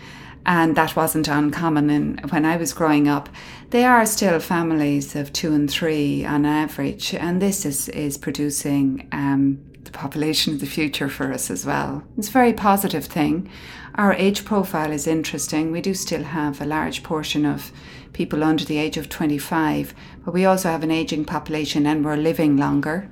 and 0.45 0.77
that 0.77 0.95
wasn't 0.95 1.29
uncommon 1.29 1.89
in, 1.91 2.19
when 2.29 2.45
I 2.45 2.57
was 2.57 2.75
growing 2.75 3.09
up. 3.09 3.29
They 3.71 3.85
are 3.85 4.05
still 4.05 4.39
families 4.41 5.17
of 5.17 5.33
two 5.33 5.55
and 5.55 5.71
three 5.71 6.25
on 6.25 6.45
average, 6.45 7.15
and 7.15 7.41
this 7.41 7.65
is, 7.65 7.89
is 7.89 8.19
producing 8.19 9.09
um, 9.11 9.59
the 9.85 9.91
population 9.91 10.55
of 10.55 10.61
the 10.61 10.67
future 10.67 11.09
for 11.09 11.33
us 11.33 11.51
as 11.51 11.65
well. 11.65 12.03
It's 12.17 12.29
a 12.29 12.33
very 12.33 12.53
positive 12.53 13.05
thing. 13.05 13.51
Our 13.97 14.13
age 14.15 14.45
profile 14.45 14.91
is 14.91 15.07
interesting. 15.07 15.71
We 15.71 15.81
do 15.81 15.95
still 15.95 16.25
have 16.25 16.61
a 16.61 16.67
large 16.67 17.03
portion 17.03 17.47
of 17.47 17.71
people 18.13 18.43
under 18.43 18.65
the 18.65 18.79
age 18.79 18.97
of 18.97 19.09
25, 19.09 19.95
but 20.25 20.35
we 20.35 20.45
also 20.45 20.69
have 20.71 20.83
an 20.83 20.91
aging 20.91 21.25
population 21.25 21.87
and 21.87 22.05
we're 22.05 22.17
living 22.17 22.57
longer. 22.57 23.11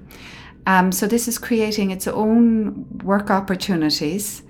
Um, 0.67 0.93
so 0.93 1.07
this 1.07 1.29
is 1.29 1.39
creating 1.39 1.91
its 1.91 2.07
own 2.07 2.87
work 2.99 3.31
opportunities 3.31 4.43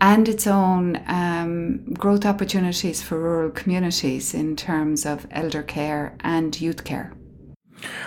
and 0.00 0.28
its 0.28 0.46
own 0.46 1.02
um, 1.06 1.92
growth 1.94 2.24
opportunities 2.24 3.02
for 3.02 3.18
rural 3.18 3.50
communities 3.50 4.32
in 4.32 4.56
terms 4.56 5.04
of 5.04 5.26
elder 5.30 5.62
care 5.62 6.16
and 6.20 6.58
youth 6.60 6.84
care. 6.84 7.12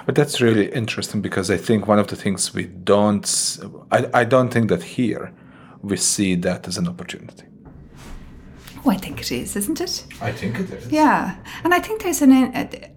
But 0.06 0.16
that's 0.16 0.42
really 0.42 0.72
interesting 0.72 1.22
because 1.22 1.50
I 1.50 1.58
think 1.58 1.88
one 1.88 2.00
of 2.00 2.08
the 2.08 2.16
things 2.16 2.54
we 2.54 2.66
don't, 2.66 3.60
I, 3.92 4.10
I 4.14 4.24
don't 4.24 4.50
think 4.50 4.70
that 4.70 4.84
here 4.84 5.34
we 5.82 5.98
see 5.98 6.36
that 6.36 6.68
as 6.68 6.78
an 6.78 6.88
opportunity. 6.88 7.46
Oh, 8.84 8.90
I 8.90 8.98
think 8.98 9.22
it 9.22 9.32
is, 9.32 9.56
isn't 9.56 9.80
it? 9.80 10.06
I 10.22 10.32
think 10.32 10.60
it 10.60 10.72
is. 10.72 10.92
Yeah, 10.92 11.36
and 11.64 11.74
I 11.74 11.80
think 11.80 12.02
there's 12.02 12.22
an. 12.22 12.34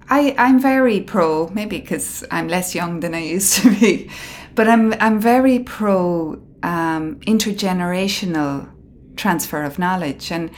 I 0.08 0.34
I'm 0.38 0.58
very 0.58 1.02
pro, 1.02 1.48
maybe 1.48 1.78
because 1.78 2.24
I'm 2.30 2.48
less 2.48 2.74
young 2.74 3.00
than 3.00 3.14
I 3.14 3.22
used 3.22 3.62
to 3.62 3.70
be, 3.78 4.10
but 4.54 4.66
I'm 4.66 4.94
I'm 4.94 5.20
very 5.20 5.58
pro 5.58 6.42
um, 6.62 7.16
intergenerational 7.26 8.70
transfer 9.16 9.62
of 9.62 9.78
knowledge 9.78 10.32
and 10.32 10.50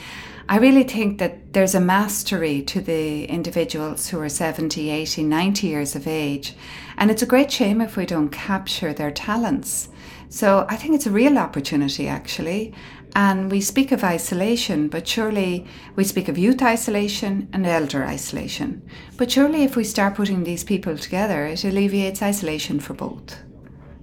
I 0.48 0.58
really 0.58 0.84
think 0.84 1.18
that 1.18 1.52
there's 1.52 1.74
a 1.74 1.80
mastery 1.80 2.62
to 2.62 2.80
the 2.80 3.24
individuals 3.24 4.08
who 4.08 4.20
are 4.20 4.28
70, 4.28 4.90
80, 4.90 5.24
90 5.24 5.66
years 5.66 5.96
of 5.96 6.06
age. 6.06 6.54
And 6.96 7.10
it's 7.10 7.22
a 7.22 7.26
great 7.26 7.50
shame 7.50 7.80
if 7.80 7.96
we 7.96 8.06
don't 8.06 8.28
capture 8.28 8.92
their 8.92 9.10
talents. 9.10 9.88
So 10.28 10.64
I 10.68 10.76
think 10.76 10.94
it's 10.94 11.06
a 11.06 11.10
real 11.10 11.36
opportunity, 11.36 12.06
actually. 12.06 12.72
And 13.16 13.50
we 13.50 13.60
speak 13.60 13.90
of 13.90 14.04
isolation, 14.04 14.86
but 14.86 15.08
surely 15.08 15.66
we 15.96 16.04
speak 16.04 16.28
of 16.28 16.38
youth 16.38 16.62
isolation 16.62 17.48
and 17.52 17.66
elder 17.66 18.04
isolation. 18.04 18.88
But 19.16 19.32
surely 19.32 19.64
if 19.64 19.74
we 19.74 19.82
start 19.82 20.14
putting 20.14 20.44
these 20.44 20.62
people 20.62 20.96
together, 20.96 21.46
it 21.46 21.64
alleviates 21.64 22.22
isolation 22.22 22.78
for 22.78 22.94
both. 22.94 23.36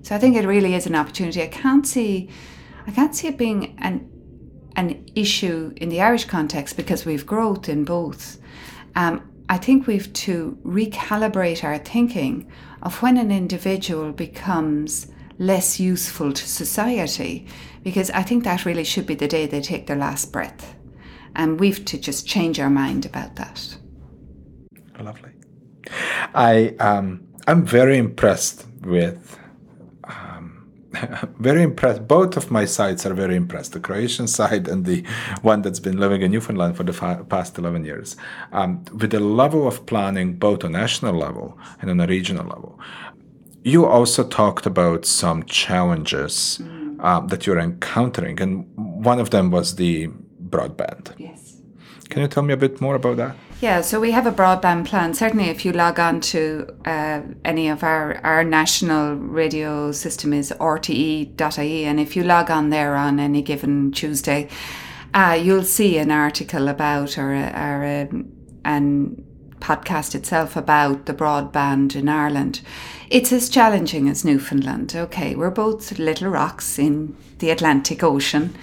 So 0.02 0.14
I 0.14 0.20
think 0.20 0.36
it 0.36 0.46
really 0.46 0.74
is 0.76 0.88
an 0.88 0.96
opportunity. 0.96 1.42
I 1.42 1.48
can't 1.48 1.88
see 1.88 2.30
I 2.86 2.92
can't 2.92 3.16
see 3.16 3.28
it 3.28 3.38
being 3.38 3.78
an 3.80 4.10
an 4.76 5.06
issue 5.16 5.74
in 5.78 5.90
the 5.90 6.02
Irish 6.02 6.26
context 6.26 6.78
because 6.78 7.06
we've 7.06 7.26
growth 7.26 7.70
in 7.70 7.86
both. 7.86 8.38
Um, 8.96 9.30
I 9.50 9.58
think 9.58 9.88
we've 9.88 10.12
to 10.14 10.58
recalibrate 10.64 11.64
our 11.64 11.78
thinking 11.78 12.52
of 12.82 13.02
when 13.02 13.18
an 13.18 13.32
individual 13.32 14.12
becomes 14.12 15.08
less 15.38 15.80
useful 15.80 16.32
to 16.32 16.48
society, 16.48 17.48
because 17.84 18.10
I 18.12 18.24
think 18.24 18.44
that 18.44 18.66
really 18.66 18.84
should 18.84 19.06
be 19.06 19.16
the 19.16 19.28
day 19.28 19.46
they 19.46 19.62
take 19.62 19.88
their 19.88 19.98
last 19.98 20.32
breath. 20.32 20.76
And 21.36 21.60
we've 21.60 21.84
to 21.86 21.98
just 21.98 22.28
change 22.28 22.60
our 22.60 22.70
mind 22.70 23.06
about 23.06 23.36
that. 23.36 23.78
Lovely. 25.00 25.32
I 26.34 26.76
um, 26.80 27.28
I'm 27.48 27.66
very 27.66 27.98
impressed 27.98 28.66
with 28.82 29.38
very 31.40 31.64
impressed. 31.64 32.08
Both 32.08 32.38
of 32.38 32.52
my 32.52 32.66
sides 32.66 33.06
are 33.06 33.14
very 33.14 33.36
impressed. 33.36 33.74
The 33.74 33.80
Croatian 33.80 34.28
side 34.40 34.68
and 34.68 34.86
the 34.86 35.04
one 35.42 35.62
that's 35.62 35.80
been 35.80 35.98
living 35.98 36.22
in 36.22 36.32
Newfoundland 36.32 36.78
for 36.78 36.84
the 36.84 36.94
fa- 36.94 37.26
past 37.28 37.58
11 37.58 37.86
years. 37.86 38.16
Um, 38.52 38.84
with 38.94 39.12
the 39.12 39.20
level 39.20 39.68
of 39.68 39.86
planning, 39.86 40.34
both 40.34 40.64
on 40.64 40.74
national 40.74 41.16
level 41.16 41.58
and 41.82 41.90
on 41.90 42.00
a 42.00 42.08
regional 42.08 42.46
level. 42.46 42.80
You 43.64 43.86
also 43.86 44.28
talked 44.28 44.66
about 44.66 45.06
some 45.06 45.44
challenges 45.44 46.60
mm. 46.62 47.02
um, 47.04 47.28
that 47.28 47.48
you're 47.48 47.60
encountering, 47.60 48.42
and 48.42 48.68
one 48.76 49.20
of 49.20 49.30
them 49.30 49.52
was 49.52 49.76
the 49.76 50.10
broadband. 50.50 51.14
Yes. 51.18 51.43
Can 52.10 52.22
you 52.22 52.28
tell 52.28 52.44
me 52.44 52.54
a 52.54 52.58
bit 52.58 52.82
more 52.82 52.96
about 52.96 53.18
that? 53.18 53.36
Yeah, 53.62 53.80
so 53.82 54.00
we 54.00 54.12
have 54.12 54.28
a 54.28 54.32
broadband 54.32 54.88
plan. 54.88 55.14
Certainly, 55.14 55.46
if 55.46 55.64
you 55.64 55.72
log 55.72 55.98
on 55.98 56.20
to 56.22 56.68
uh, 56.86 57.22
any 57.46 57.70
of 57.70 57.82
our, 57.82 58.20
our 58.24 58.44
national 58.44 59.16
radio 59.16 59.94
system 59.94 60.34
is 60.34 60.52
rte.ie, 60.60 61.86
and 61.86 62.00
if 62.00 62.16
you 62.16 62.24
log 62.24 62.52
on 62.52 62.72
there 62.72 62.96
on 62.96 63.22
any 63.22 63.42
given 63.42 63.94
Tuesday, 63.94 64.50
uh, 65.14 65.40
you'll 65.42 65.64
see 65.64 65.98
an 65.98 66.12
article 66.12 66.68
about 66.68 67.18
or, 67.18 67.32
or 67.34 68.08
um, 68.12 68.34
an 68.66 69.26
podcast 69.64 70.14
itself 70.14 70.58
about 70.58 71.06
the 71.06 71.14
broadband 71.14 71.96
in 71.96 72.10
Ireland. 72.10 72.60
It's 73.10 73.32
as 73.32 73.48
challenging 73.48 74.10
as 74.10 74.26
Newfoundland. 74.26 74.94
Okay, 74.94 75.36
we're 75.36 75.50
both 75.50 75.98
little 75.98 76.30
rocks 76.30 76.78
in 76.78 77.16
the 77.40 77.50
Atlantic 77.50 78.04
Ocean. 78.04 78.54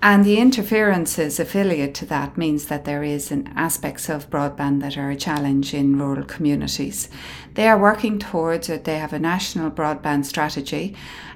And 0.00 0.24
the 0.24 0.38
interferences 0.38 1.40
affiliate 1.40 1.92
to 1.96 2.06
that 2.06 2.38
means 2.38 2.66
that 2.66 2.84
there 2.84 3.02
is 3.02 3.32
an 3.32 3.52
aspects 3.56 4.08
of 4.08 4.30
broadband 4.30 4.80
that 4.80 4.96
are 4.96 5.10
a 5.10 5.16
challenge 5.16 5.74
in 5.74 5.98
rural 5.98 6.24
communities. 6.24 7.08
They 7.54 7.66
are 7.66 7.78
working 7.78 8.20
towards 8.20 8.68
it. 8.68 8.84
They 8.84 8.98
have 8.98 9.12
a 9.12 9.18
national 9.18 9.72
broadband 9.72 10.24
strategy 10.24 10.94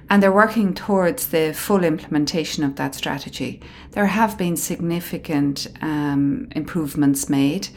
and 0.08 0.22
they're 0.22 0.30
working 0.30 0.74
towards 0.74 1.28
the 1.28 1.52
full 1.52 1.82
implementation 1.82 2.62
of 2.62 2.76
that 2.76 2.94
strategy. 2.94 3.60
There 3.92 4.06
have 4.06 4.38
been 4.38 4.56
significant 4.56 5.66
um, 5.80 6.48
improvements 6.52 7.28
made 7.28 7.68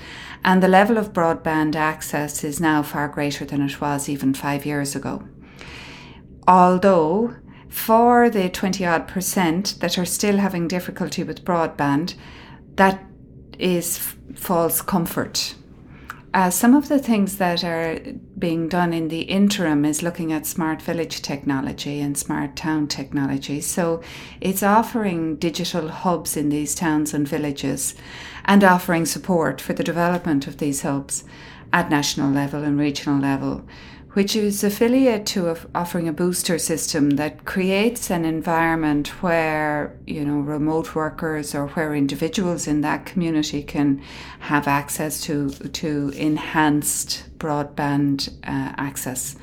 and 0.44 0.62
the 0.62 0.68
level 0.68 1.00
of 1.00 1.14
broadband 1.14 1.76
access 1.76 2.44
is 2.44 2.60
now 2.60 2.84
far 2.84 3.08
greater 3.08 3.44
than 3.44 3.64
it 3.64 3.82
was 3.82 4.08
even 4.08 4.36
five 4.36 4.68
years 4.68 4.96
ago. 4.96 5.24
Although 6.48 7.36
for 7.76 8.30
the 8.30 8.48
20 8.48 8.86
odd 8.86 9.06
percent 9.06 9.76
that 9.82 9.98
are 9.98 10.06
still 10.06 10.38
having 10.38 10.66
difficulty 10.66 11.24
with 11.24 11.44
broadband, 11.44 12.16
that 12.76 13.04
is 13.60 14.16
false 14.34 14.82
comfort. 14.82 15.56
uh, 16.34 16.50
some 16.50 16.74
of 16.74 16.88
the 16.88 17.00
things 17.00 17.38
that 17.38 17.64
are 17.64 18.00
being 18.38 18.68
done 18.70 18.94
in 18.94 19.10
the 19.10 19.22
interim 19.22 19.86
is 19.86 20.02
looking 20.04 20.34
at 20.34 20.46
smart 20.46 20.82
village 20.82 21.22
technology 21.22 22.00
and 22.00 22.18
smart 22.18 22.56
town 22.56 22.88
technology. 22.88 23.60
So 23.62 24.02
it's 24.42 24.64
offering 24.64 25.36
digital 25.36 25.90
hubs 25.90 26.36
in 26.36 26.50
these 26.50 26.76
towns 26.76 27.14
and 27.14 27.28
villages 27.28 27.94
and 28.46 28.64
offering 28.64 29.06
support 29.06 29.62
for 29.62 29.74
the 29.74 29.84
development 29.84 30.48
of 30.48 30.58
these 30.58 30.82
hubs 30.82 31.24
at 31.72 31.90
national 31.90 32.32
level 32.32 32.64
and 32.64 32.80
regional 32.80 33.20
level 33.20 33.66
which 34.16 34.34
is 34.34 34.64
affiliate 34.64 35.26
to 35.26 35.50
a, 35.50 35.58
offering 35.76 36.08
a 36.08 36.14
booster 36.14 36.58
system 36.58 37.12
that 37.12 37.44
creates 37.44 38.10
an 38.10 38.24
environment 38.24 39.10
where 39.22 39.94
you 40.08 40.24
know 40.24 40.40
remote 40.40 40.96
workers 40.96 41.54
or 41.54 41.68
where 41.68 41.94
individuals 41.94 42.66
in 42.66 42.80
that 42.80 43.06
community 43.06 43.62
can 43.62 44.02
have 44.40 44.68
access 44.70 45.20
to 45.20 45.50
to 45.50 46.10
enhanced 46.16 47.26
broadband 47.38 48.30
uh, 48.44 48.74
access. 48.78 49.36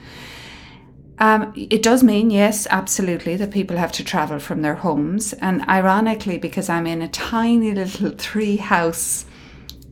Um, 1.18 1.52
it 1.54 1.82
does 1.82 2.02
mean, 2.02 2.30
yes, 2.30 2.66
absolutely, 2.70 3.36
that 3.36 3.50
people 3.52 3.76
have 3.76 3.92
to 3.92 4.02
travel 4.02 4.38
from 4.38 4.62
their 4.62 4.74
homes. 4.74 5.34
And 5.34 5.62
ironically, 5.68 6.38
because 6.38 6.68
I'm 6.68 6.86
in 6.86 7.02
a 7.02 7.08
tiny 7.08 7.72
little 7.72 8.10
three 8.18 8.56
house 8.56 9.26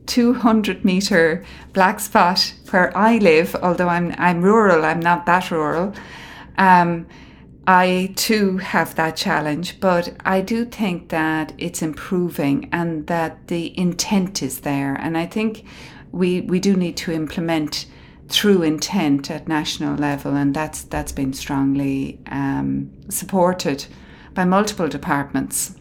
200 0.07 0.83
meter 0.83 1.43
black 1.73 1.99
spot 1.99 2.53
where 2.69 2.95
I 2.97 3.17
live, 3.17 3.55
although 3.61 3.89
I'm, 3.89 4.13
I'm 4.17 4.41
rural, 4.41 4.85
I'm 4.85 4.99
not 4.99 5.25
that 5.25 5.51
rural. 5.51 5.93
Um, 6.57 7.07
I 7.67 8.13
too 8.15 8.57
have 8.57 8.95
that 8.95 9.15
challenge, 9.15 9.79
but 9.79 10.15
I 10.25 10.41
do 10.41 10.65
think 10.65 11.09
that 11.09 11.53
it's 11.57 11.81
improving 11.81 12.69
and 12.71 13.07
that 13.07 13.47
the 13.47 13.77
intent 13.77 14.41
is 14.41 14.61
there. 14.61 14.95
And 14.95 15.17
I 15.17 15.25
think 15.27 15.65
we, 16.11 16.41
we 16.41 16.59
do 16.59 16.75
need 16.75 16.97
to 16.97 17.11
implement 17.11 17.85
through 18.31 18.63
intent 18.63 19.29
at 19.29 19.47
national 19.47 19.97
level, 19.97 20.35
and 20.35 20.53
that's 20.53 20.83
that's 20.83 21.11
been 21.11 21.33
strongly 21.33 22.19
um, 22.27 22.89
supported 23.09 23.85
by 24.33 24.45
multiple 24.45 24.87
departments 24.87 25.75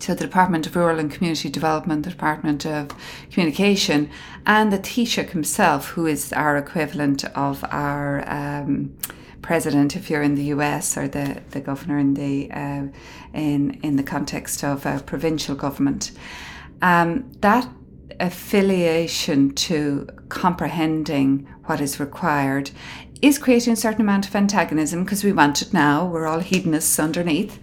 to 0.00 0.14
the 0.14 0.24
Department 0.24 0.66
of 0.66 0.76
Rural 0.76 0.98
and 0.98 1.10
Community 1.10 1.48
Development, 1.48 2.04
the 2.04 2.10
Department 2.10 2.64
of 2.66 2.90
Communication, 3.30 4.10
and 4.44 4.72
the 4.72 4.78
Taoiseach 4.78 5.30
himself, 5.30 5.90
who 5.90 6.06
is 6.06 6.32
our 6.32 6.56
equivalent 6.56 7.24
of 7.36 7.64
our 7.70 8.28
um, 8.28 8.96
president 9.42 9.94
if 9.94 10.10
you're 10.10 10.22
in 10.22 10.34
the 10.34 10.44
US 10.44 10.96
or 10.96 11.06
the, 11.06 11.40
the 11.52 11.60
governor 11.60 11.98
in 11.98 12.14
the 12.14 12.50
uh, 12.50 12.86
in 13.32 13.78
in 13.82 13.96
the 13.96 14.02
context 14.02 14.64
of 14.64 14.84
a 14.84 15.00
provincial 15.06 15.54
government. 15.54 16.12
Um, 16.82 17.30
that 17.40 17.68
affiliation 18.18 19.54
to 19.54 20.08
comprehending 20.28 21.46
what 21.64 21.80
is 21.80 22.00
required 22.00 22.70
is 23.22 23.38
creating 23.38 23.72
a 23.72 23.76
certain 23.76 24.02
amount 24.02 24.26
of 24.28 24.34
antagonism 24.34 25.04
because 25.04 25.24
we 25.24 25.32
want 25.32 25.62
it 25.62 25.72
now. 25.72 26.04
We're 26.04 26.26
all 26.26 26.40
hedonists 26.40 26.98
underneath. 26.98 27.58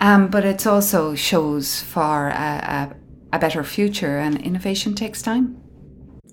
Um, 0.00 0.28
but 0.28 0.44
it 0.44 0.66
also 0.66 1.14
shows 1.14 1.80
for 1.80 2.28
a, 2.28 2.90
a, 3.32 3.36
a 3.36 3.38
better 3.38 3.64
future, 3.64 4.18
and 4.18 4.40
innovation 4.40 4.94
takes 4.94 5.22
time. 5.22 5.60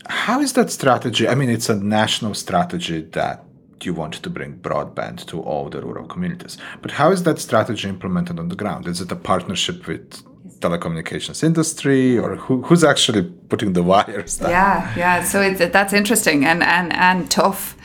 How 0.07 0.41
is 0.41 0.53
that 0.53 0.71
strategy? 0.71 1.27
I 1.27 1.35
mean, 1.35 1.49
it's 1.49 1.69
a 1.69 1.75
national 1.75 2.33
strategy 2.33 3.01
that 3.11 3.45
you 3.83 3.93
want 3.93 4.13
to 4.13 4.29
bring 4.29 4.59
broadband 4.59 5.25
to 5.25 5.41
all 5.41 5.69
the 5.69 5.81
rural 5.81 6.07
communities. 6.07 6.57
But 6.81 6.91
how 6.91 7.11
is 7.11 7.23
that 7.23 7.39
strategy 7.39 7.87
implemented 7.87 8.39
on 8.39 8.49
the 8.49 8.55
ground? 8.55 8.87
Is 8.87 9.01
it 9.01 9.11
a 9.11 9.15
partnership 9.15 9.87
with 9.87 10.23
telecommunications 10.61 11.43
industry 11.43 12.17
or 12.17 12.35
who, 12.35 12.61
who's 12.61 12.83
actually 12.83 13.23
putting 13.49 13.73
the 13.73 13.83
wires 13.83 14.37
down? 14.37 14.49
Yeah, 14.51 14.93
yeah. 14.95 15.23
So 15.23 15.41
it's, 15.41 15.59
that's 15.59 15.93
interesting 15.93 16.45
and, 16.45 16.63
and, 16.63 16.93
and 16.93 17.29
tough. 17.29 17.75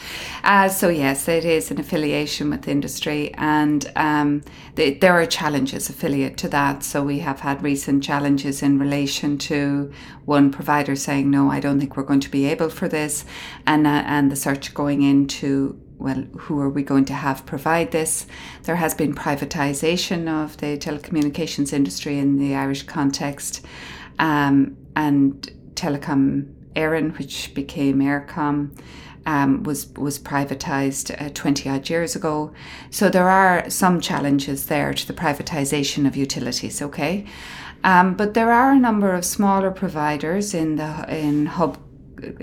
Uh, 0.46 0.68
so 0.68 0.88
yes, 0.88 1.26
it 1.26 1.44
is 1.44 1.72
an 1.72 1.80
affiliation 1.80 2.50
with 2.50 2.68
industry, 2.68 3.34
and 3.34 3.90
um, 3.96 4.42
the, 4.76 4.94
there 4.94 5.12
are 5.12 5.26
challenges 5.26 5.90
affiliate 5.90 6.36
to 6.36 6.48
that. 6.48 6.84
So 6.84 7.02
we 7.02 7.18
have 7.18 7.40
had 7.40 7.64
recent 7.64 8.04
challenges 8.04 8.62
in 8.62 8.78
relation 8.78 9.38
to 9.38 9.92
one 10.24 10.52
provider 10.52 10.94
saying, 10.94 11.28
"No, 11.32 11.50
I 11.50 11.58
don't 11.58 11.80
think 11.80 11.96
we're 11.96 12.04
going 12.04 12.20
to 12.20 12.30
be 12.30 12.46
able 12.46 12.70
for 12.70 12.86
this," 12.86 13.24
and 13.66 13.88
uh, 13.88 14.04
and 14.06 14.30
the 14.30 14.36
search 14.36 14.72
going 14.72 15.02
into 15.02 15.80
well, 15.98 16.24
who 16.36 16.60
are 16.60 16.68
we 16.68 16.82
going 16.82 17.04
to 17.06 17.14
have 17.14 17.46
provide 17.46 17.90
this? 17.90 18.26
There 18.64 18.76
has 18.76 18.94
been 18.94 19.14
privatisation 19.14 20.28
of 20.28 20.56
the 20.58 20.76
telecommunications 20.76 21.72
industry 21.72 22.18
in 22.18 22.38
the 22.38 22.54
Irish 22.54 22.82
context, 22.84 23.64
um, 24.18 24.76
and 24.94 25.50
Telecom 25.74 26.52
Éireann, 26.74 27.16
which 27.18 27.54
became 27.54 27.98
Eircom 28.00 28.76
um, 29.26 29.64
was 29.64 29.88
was 29.96 30.18
privatised 30.18 31.10
uh, 31.20 31.30
20 31.34 31.68
odd 31.68 31.90
years 31.90 32.16
ago. 32.16 32.52
So 32.90 33.08
there 33.08 33.28
are 33.28 33.68
some 33.68 34.00
challenges 34.00 34.66
there 34.66 34.94
to 34.94 35.06
the 35.06 35.12
privatisation 35.12 36.06
of 36.06 36.16
utilities. 36.16 36.80
Okay, 36.80 37.26
um, 37.84 38.14
but 38.14 38.34
there 38.34 38.52
are 38.52 38.70
a 38.70 38.78
number 38.78 39.12
of 39.12 39.24
smaller 39.24 39.70
providers 39.70 40.54
in 40.54 40.76
the 40.76 41.04
in 41.08 41.46
hub 41.46 41.78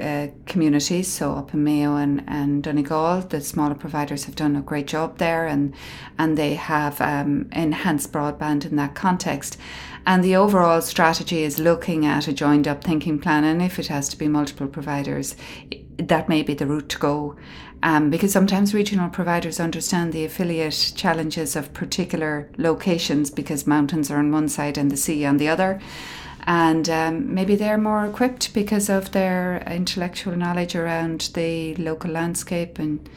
uh, 0.01 0.27
communities, 0.45 1.07
so 1.07 1.33
up 1.33 1.53
in 1.53 1.63
Mayo 1.63 1.95
and, 1.95 2.23
and 2.27 2.63
Donegal, 2.63 3.21
the 3.21 3.41
smaller 3.41 3.75
providers 3.75 4.25
have 4.25 4.35
done 4.35 4.55
a 4.55 4.61
great 4.61 4.87
job 4.87 5.17
there 5.17 5.47
and 5.47 5.73
and 6.17 6.37
they 6.37 6.55
have 6.55 7.01
um, 7.01 7.49
enhanced 7.51 8.11
broadband 8.11 8.65
in 8.65 8.75
that 8.75 8.95
context. 8.95 9.57
And 10.05 10.23
the 10.23 10.35
overall 10.35 10.81
strategy 10.81 11.43
is 11.43 11.59
looking 11.59 12.05
at 12.05 12.27
a 12.27 12.33
joined 12.33 12.67
up 12.67 12.83
thinking 12.83 13.19
plan, 13.19 13.43
and 13.43 13.61
if 13.61 13.79
it 13.79 13.87
has 13.87 14.09
to 14.09 14.17
be 14.17 14.27
multiple 14.27 14.67
providers, 14.67 15.35
that 15.97 16.27
may 16.27 16.43
be 16.43 16.53
the 16.53 16.67
route 16.67 16.89
to 16.89 16.99
go. 16.99 17.35
Um, 17.83 18.09
because 18.09 18.31
sometimes 18.31 18.73
regional 18.73 19.09
providers 19.09 19.59
understand 19.59 20.13
the 20.13 20.23
affiliate 20.23 20.93
challenges 20.95 21.55
of 21.55 21.73
particular 21.73 22.49
locations 22.57 23.29
because 23.29 23.67
mountains 23.67 24.09
are 24.09 24.19
on 24.19 24.31
one 24.31 24.47
side 24.47 24.77
and 24.77 24.89
the 24.89 24.97
sea 24.97 25.25
on 25.25 25.37
the 25.37 25.49
other. 25.49 25.81
And 26.45 26.89
um, 26.89 27.33
maybe 27.33 27.55
they're 27.55 27.77
more 27.77 28.05
equipped 28.05 28.53
because 28.53 28.89
of 28.89 29.11
their 29.11 29.63
intellectual 29.65 30.35
knowledge 30.35 30.75
around 30.75 31.31
the 31.33 31.75
local 31.75 32.11
landscape 32.11 32.79
and 32.79 33.09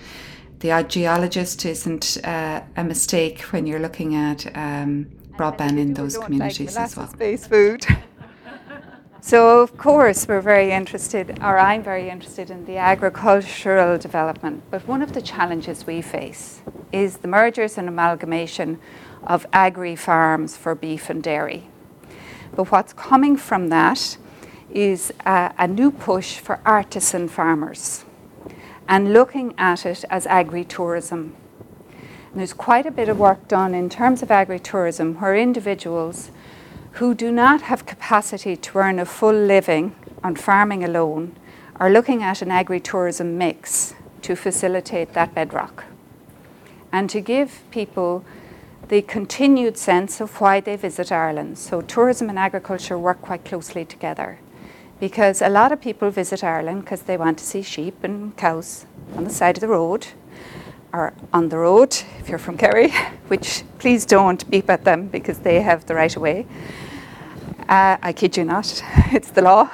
the 0.61 0.73
odd 0.73 0.89
geologist 0.89 1.65
isn't 1.67 2.19
uh, 2.25 2.63
a 2.77 2.85
mistake 2.85 3.43
when 3.53 3.67
you're 3.67 3.81
looking 3.81 4.15
at 4.15 4.47
um, 4.57 5.07
broadband 5.37 5.79
in 5.79 5.95
those 5.95 6.17
communities 6.17 6.77
like 6.77 6.85
as 6.85 6.97
well. 6.97 7.09
Space 7.09 7.47
food. 7.47 7.85
So, 9.27 9.61
of 9.61 9.77
course, 9.77 10.29
we're 10.29 10.41
very 10.41 10.71
interested, 10.71 11.41
or 11.43 11.59
I'm 11.59 11.83
very 11.83 12.09
interested 12.09 12.49
in 12.49 12.65
the 12.65 12.77
agricultural 12.77 13.99
development. 13.99 14.63
But 14.71 14.87
one 14.87 15.03
of 15.03 15.15
the 15.15 15.21
challenges 15.21 15.85
we 15.85 16.01
face 16.01 16.61
is 16.93 17.17
the 17.17 17.27
mergers 17.27 17.77
and 17.77 17.89
amalgamation 17.89 18.79
of 19.25 19.45
agri 19.53 19.97
farms 19.97 20.57
for 20.57 20.77
beef 20.77 21.11
and 21.11 21.25
dairy. 21.25 21.69
But 22.55 22.71
what's 22.71 22.93
coming 22.93 23.37
from 23.37 23.69
that 23.69 24.19
is 24.71 25.13
a, 25.25 25.53
a 25.59 25.67
new 25.67 25.91
push 25.91 26.39
for 26.39 26.61
artisan 26.65 27.29
farmers 27.29 28.05
and 28.89 29.13
looking 29.13 29.55
at 29.59 29.85
it 29.85 30.05
as 30.11 30.27
agri 30.27 30.65
tourism. 30.65 31.35
There's 32.35 32.53
quite 32.53 32.87
a 32.87 32.91
bit 32.91 33.09
of 33.09 33.19
work 33.19 33.49
done 33.49 33.75
in 33.75 33.89
terms 33.89 34.23
of 34.23 34.31
agri 34.31 34.59
tourism 34.59 35.15
where 35.21 35.35
individuals 35.35 36.31
who 36.93 37.15
do 37.15 37.33
not 37.33 37.63
have 37.63 37.87
capacity 37.87 38.57
to 38.57 38.79
earn 38.79 38.99
a 38.99 39.05
full 39.05 39.35
living 39.35 39.95
on 40.23 40.37
farming 40.37 40.85
alone 40.85 41.35
are 41.77 41.91
looking 41.91 42.23
at 42.23 42.43
an 42.43 42.49
agritourism 42.49 43.35
mix 43.35 43.95
to 44.23 44.35
facilitate 44.35 45.13
that 45.13 45.35
bedrock 45.35 45.85
and 46.93 47.11
to 47.11 47.21
give 47.21 47.63
people 47.71 48.25
the 48.89 49.03
continued 49.03 49.77
sense 49.77 50.21
of 50.21 50.41
why 50.41 50.61
they 50.61 50.77
visit 50.77 51.11
Ireland. 51.11 51.59
So, 51.59 51.81
tourism 51.81 52.29
and 52.29 52.39
agriculture 52.39 52.99
work 52.99 53.21
quite 53.21 53.45
closely 53.45 53.85
together 53.85 54.39
because 55.01 55.43
a 55.43 55.49
lot 55.49 55.73
of 55.73 55.81
people 55.81 56.11
visit 56.11 56.43
Ireland 56.43 56.83
because 56.83 57.03
they 57.03 57.17
want 57.17 57.39
to 57.39 57.45
see 57.45 57.63
sheep 57.63 58.03
and 58.03 58.37
cows 58.37 58.87
on 59.15 59.25
the 59.25 59.31
side 59.31 59.57
of 59.57 59.61
the 59.61 59.69
road 59.69 60.07
or 60.93 61.13
on 61.33 61.49
the 61.49 61.59
road 61.59 61.97
if 62.19 62.29
you're 62.29 62.39
from 62.39 62.57
Kerry, 62.57 62.91
which 63.29 63.65
please 63.79 64.07
don't 64.07 64.49
beep 64.51 64.71
at 64.71 64.85
them 64.85 65.09
because 65.09 65.41
they 65.41 65.61
have 65.61 65.87
the 65.87 65.95
right 65.95 66.15
of 66.15 66.23
way. 66.23 66.47
Uh, 67.69 67.97
I 68.01 68.13
kid 68.13 68.37
you 68.37 68.45
not, 68.45 68.83
it's 69.13 69.31
the 69.31 69.43
law. 69.43 69.71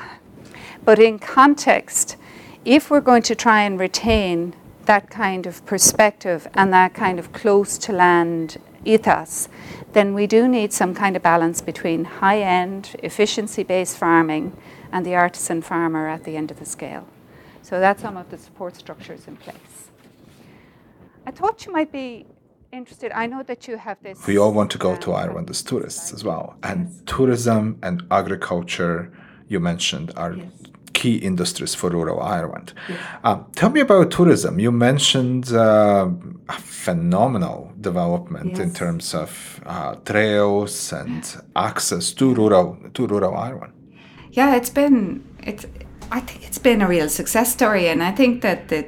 But 0.84 0.98
in 0.98 1.18
context, 1.18 2.16
if 2.64 2.90
we're 2.90 3.00
going 3.00 3.22
to 3.22 3.34
try 3.34 3.62
and 3.62 3.78
retain 3.78 4.54
that 4.86 5.10
kind 5.10 5.46
of 5.46 5.64
perspective 5.66 6.48
and 6.54 6.72
that 6.72 6.94
kind 6.94 7.18
of 7.18 7.32
close 7.32 7.78
to 7.78 7.92
land 7.92 8.56
ethos, 8.84 9.48
then 9.92 10.14
we 10.14 10.26
do 10.26 10.48
need 10.48 10.72
some 10.72 10.94
kind 10.94 11.16
of 11.16 11.22
balance 11.22 11.60
between 11.60 12.04
high 12.04 12.40
end, 12.40 12.96
efficiency 13.02 13.62
based 13.62 13.96
farming 13.96 14.56
and 14.90 15.06
the 15.06 15.14
artisan 15.14 15.62
farmer 15.62 16.08
at 16.08 16.24
the 16.24 16.36
end 16.36 16.50
of 16.50 16.58
the 16.58 16.64
scale. 16.64 17.06
So 17.62 17.80
that's 17.80 18.02
some 18.02 18.16
of 18.16 18.30
the 18.30 18.38
support 18.38 18.76
structures 18.76 19.28
in 19.28 19.36
place. 19.36 19.90
I 21.26 21.30
thought 21.30 21.64
you 21.66 21.72
might 21.72 21.92
be 21.92 22.26
interested. 22.72 23.12
I 23.12 23.26
know 23.26 23.42
that 23.44 23.68
you 23.68 23.76
have 23.76 24.02
this. 24.02 24.26
We 24.26 24.38
all 24.38 24.52
want 24.52 24.70
to 24.72 24.78
go 24.78 24.96
to 24.96 25.12
um, 25.12 25.16
Ireland 25.16 25.50
as 25.50 25.62
tourists 25.62 26.12
as 26.12 26.24
well. 26.24 26.56
And 26.62 27.06
tourism 27.06 27.78
and 27.82 28.02
agriculture, 28.10 29.12
you 29.48 29.60
mentioned, 29.60 30.12
are 30.16 30.32
yes. 30.32 30.46
Key 31.02 31.16
industries 31.16 31.74
for 31.74 31.90
rural 31.90 32.20
Ireland. 32.20 32.72
Um, 33.24 33.46
tell 33.56 33.70
me 33.70 33.80
about 33.80 34.10
tourism. 34.10 34.60
You 34.60 34.72
mentioned 34.72 35.52
uh, 35.52 36.08
a 36.48 36.58
phenomenal 36.84 37.72
development 37.80 38.58
in 38.58 38.72
terms 38.72 39.14
of 39.14 39.60
uh, 39.66 39.94
trails 40.04 40.92
and 40.92 41.22
access 41.56 42.12
to 42.12 42.34
rural 42.34 42.76
to 42.94 43.06
rural 43.06 43.34
Ireland. 43.48 43.72
Yeah, 44.30 44.56
it's 44.56 44.70
been 44.70 45.22
it's. 45.42 45.66
I 46.18 46.20
think 46.20 46.40
it's 46.46 46.62
been 46.62 46.82
a 46.82 46.88
real 46.88 47.08
success 47.08 47.52
story, 47.52 47.88
and 47.88 48.02
I 48.02 48.12
think 48.12 48.42
that 48.42 48.68
the 48.68 48.84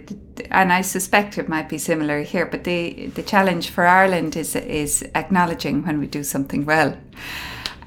and 0.50 0.72
I 0.72 0.82
suspect 0.82 1.38
it 1.38 1.48
might 1.48 1.68
be 1.68 1.78
similar 1.78 2.22
here. 2.22 2.46
But 2.46 2.62
the 2.64 3.10
the 3.14 3.22
challenge 3.22 3.70
for 3.70 3.84
Ireland 4.02 4.36
is 4.36 4.56
is 4.56 5.02
acknowledging 5.14 5.84
when 5.86 5.98
we 5.98 6.06
do 6.06 6.22
something 6.22 6.66
well. 6.66 6.90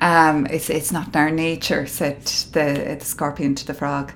Um, 0.02 0.46
it's 0.48 0.70
it's 0.70 0.92
not 0.92 1.08
in 1.08 1.16
our 1.16 1.32
nature, 1.32 1.86
said 1.88 2.26
the 2.54 2.98
the 3.00 3.06
scorpion 3.06 3.56
to 3.56 3.66
the 3.66 3.74
frog. 3.74 4.14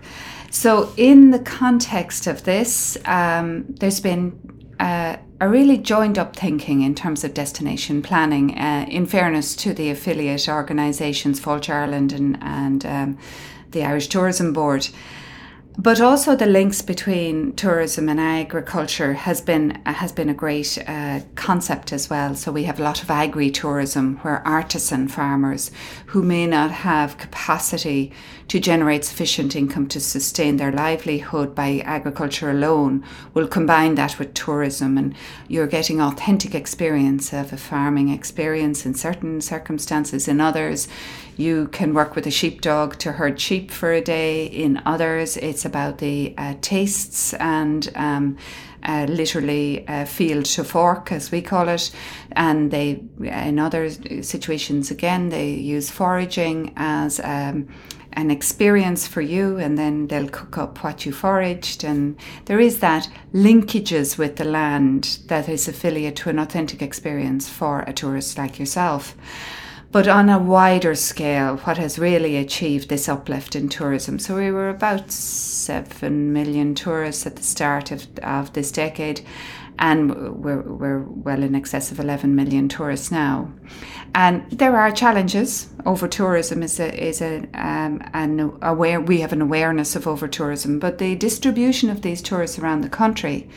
So 0.49 0.91
in 0.97 1.31
the 1.31 1.39
context 1.39 2.27
of 2.27 2.43
this, 2.43 2.97
um, 3.05 3.65
there's 3.67 4.01
been 4.01 4.37
uh, 4.79 5.15
a 5.39 5.47
really 5.47 5.77
joined 5.77 6.17
up 6.17 6.35
thinking 6.35 6.81
in 6.81 6.93
terms 6.93 7.23
of 7.23 7.33
destination 7.33 8.01
planning. 8.01 8.57
Uh, 8.57 8.85
in 8.89 9.05
fairness 9.05 9.55
to 9.57 9.73
the 9.73 9.89
affiliate 9.89 10.49
organisations, 10.49 11.39
Fáilte 11.39 11.69
Ireland 11.69 12.13
and 12.13 12.37
and 12.41 12.85
um, 12.85 13.17
the 13.71 13.83
Irish 13.83 14.07
Tourism 14.07 14.53
Board. 14.53 14.89
But 15.77 16.01
also 16.01 16.35
the 16.35 16.45
links 16.45 16.81
between 16.81 17.53
tourism 17.53 18.09
and 18.09 18.19
agriculture 18.19 19.13
has 19.13 19.39
been 19.39 19.81
has 19.85 20.11
been 20.11 20.27
a 20.27 20.33
great 20.33 20.77
uh, 20.85 21.21
concept 21.35 21.93
as 21.93 22.09
well. 22.09 22.35
So 22.35 22.51
we 22.51 22.65
have 22.65 22.79
a 22.79 22.83
lot 22.83 23.01
of 23.01 23.09
agri-tourism 23.09 24.17
where 24.17 24.45
artisan 24.45 25.07
farmers 25.07 25.71
who 26.07 26.21
may 26.21 26.45
not 26.45 26.71
have 26.71 27.17
capacity 27.17 28.11
to 28.49 28.59
generate 28.59 29.05
sufficient 29.05 29.55
income 29.55 29.87
to 29.87 30.01
sustain 30.01 30.57
their 30.57 30.73
livelihood 30.73 31.55
by 31.55 31.81
agriculture 31.85 32.51
alone 32.51 33.01
will 33.33 33.47
combine 33.47 33.95
that 33.95 34.19
with 34.19 34.33
tourism 34.33 34.97
and 34.97 35.15
you're 35.47 35.67
getting 35.67 36.01
authentic 36.01 36.53
experience 36.53 37.31
of 37.31 37.53
a 37.53 37.57
farming 37.57 38.09
experience 38.09 38.85
in 38.85 38.93
certain 38.93 39.39
circumstances. 39.39 40.27
In 40.27 40.41
others, 40.41 40.89
you 41.37 41.67
can 41.69 41.93
work 41.93 42.15
with 42.15 42.27
a 42.27 42.31
sheepdog 42.31 42.97
to 42.99 43.13
herd 43.13 43.39
sheep 43.39 43.71
for 43.71 43.91
a 43.91 44.01
day. 44.01 44.45
In 44.45 44.81
others, 44.85 45.37
it's 45.37 45.65
about 45.65 45.97
the 45.97 46.33
uh, 46.37 46.55
tastes 46.61 47.33
and 47.35 47.91
um, 47.95 48.37
uh, 48.83 49.05
literally 49.09 49.87
uh, 49.87 50.05
field 50.05 50.45
to 50.45 50.63
fork, 50.63 51.11
as 51.11 51.31
we 51.31 51.41
call 51.41 51.69
it. 51.69 51.91
And 52.31 52.71
they, 52.71 53.03
in 53.21 53.59
other 53.59 53.89
situations, 54.23 54.91
again, 54.91 55.29
they 55.29 55.51
use 55.51 55.89
foraging 55.89 56.73
as 56.75 57.19
um, 57.23 57.67
an 58.13 58.29
experience 58.29 59.07
for 59.07 59.21
you, 59.21 59.57
and 59.57 59.77
then 59.77 60.07
they'll 60.07 60.27
cook 60.27 60.57
up 60.57 60.83
what 60.83 61.05
you 61.05 61.11
foraged. 61.11 61.83
And 61.83 62.17
there 62.45 62.59
is 62.59 62.79
that 62.79 63.09
linkages 63.33 64.17
with 64.17 64.35
the 64.35 64.45
land 64.45 65.19
that 65.27 65.47
is 65.47 65.67
affiliate 65.67 66.17
to 66.17 66.29
an 66.29 66.39
authentic 66.39 66.81
experience 66.81 67.47
for 67.47 67.81
a 67.81 67.93
tourist 67.93 68.37
like 68.37 68.59
yourself. 68.59 69.15
But 69.91 70.07
on 70.07 70.29
a 70.29 70.39
wider 70.39 70.95
scale, 70.95 71.57
what 71.57 71.77
has 71.77 71.99
really 71.99 72.37
achieved 72.37 72.87
this 72.87 73.09
uplift 73.09 73.57
in 73.57 73.67
tourism? 73.67 74.19
So 74.19 74.37
we 74.37 74.49
were 74.49 74.69
about 74.69 75.11
7 75.11 76.31
million 76.31 76.75
tourists 76.75 77.25
at 77.25 77.35
the 77.35 77.43
start 77.43 77.91
of, 77.91 78.07
of 78.19 78.53
this 78.53 78.71
decade, 78.71 79.19
and 79.79 80.41
we're, 80.41 80.61
we're 80.61 81.01
well 81.01 81.43
in 81.43 81.55
excess 81.55 81.91
of 81.91 81.99
11 81.99 82.33
million 82.33 82.69
tourists 82.69 83.11
now. 83.11 83.51
And 84.15 84.49
there 84.49 84.77
are 84.77 84.91
challenges. 84.91 85.67
Over 85.85 86.07
tourism 86.07 86.63
is 86.63 86.79
a, 86.79 87.07
is 87.07 87.21
a, 87.21 87.39
um, 87.53 88.01
an 88.13 88.57
aware, 88.61 89.01
we 89.01 89.19
have 89.19 89.33
an 89.33 89.41
awareness 89.41 89.97
of 89.97 90.07
over 90.07 90.27
tourism, 90.29 90.79
but 90.79 90.99
the 90.99 91.15
distribution 91.15 91.89
of 91.89 92.01
these 92.01 92.21
tourists 92.21 92.57
around 92.57 92.81
the 92.81 92.89
country 92.89 93.49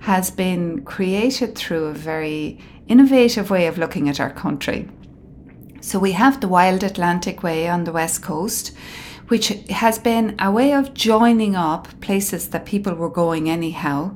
has 0.00 0.30
been 0.30 0.84
created 0.84 1.54
through 1.54 1.86
a 1.86 1.94
very 1.94 2.58
innovative 2.88 3.48
way 3.48 3.66
of 3.66 3.78
looking 3.78 4.06
at 4.10 4.20
our 4.20 4.30
country. 4.30 4.86
So 5.88 5.98
we 5.98 6.12
have 6.12 6.42
the 6.42 6.48
Wild 6.48 6.84
Atlantic 6.84 7.42
Way 7.42 7.66
on 7.66 7.84
the 7.84 7.92
west 7.92 8.20
coast, 8.20 8.76
which 9.28 9.48
has 9.70 9.98
been 9.98 10.34
a 10.38 10.52
way 10.52 10.74
of 10.74 10.92
joining 10.92 11.56
up 11.56 11.88
places 12.02 12.50
that 12.50 12.66
people 12.66 12.92
were 12.92 13.08
going 13.08 13.48
anyhow 13.48 14.14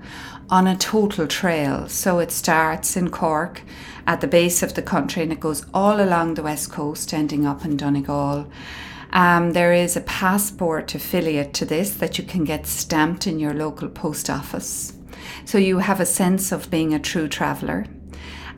on 0.51 0.67
a 0.67 0.77
total 0.77 1.27
trail. 1.27 1.89
So 1.89 2.19
it 2.19 2.31
starts 2.31 2.95
in 2.95 3.09
Cork 3.09 3.63
at 4.07 4.21
the 4.21 4.27
base 4.27 4.63
of 4.63 4.75
the 4.75 4.83
country 4.83 5.23
and 5.23 5.33
it 5.33 5.41
goes 5.41 5.65
all 5.73 5.99
along 5.99 6.35
the 6.35 6.43
west 6.43 6.71
coast, 6.71 7.15
ending 7.15 7.47
up 7.47 7.65
in 7.65 7.79
Donegal. 7.79 8.47
Um, 9.15 9.53
there 9.55 9.73
is 9.73 9.97
a 9.97 10.03
passport 10.03 10.95
affiliate 10.95 11.55
to 11.55 11.65
this 11.65 11.95
that 11.95 12.19
you 12.19 12.25
can 12.25 12.45
get 12.45 12.67
stamped 12.67 13.27
in 13.27 13.41
your 13.41 13.55
local 13.55 13.89
post 13.89 14.29
office. 14.29 14.93
So 15.47 15.57
you 15.57 15.79
have 15.79 16.01
a 16.01 16.05
sense 16.05 16.53
of 16.53 16.71
being 16.71 16.93
a 16.93 16.99
true 16.99 17.29
traveller. 17.29 17.87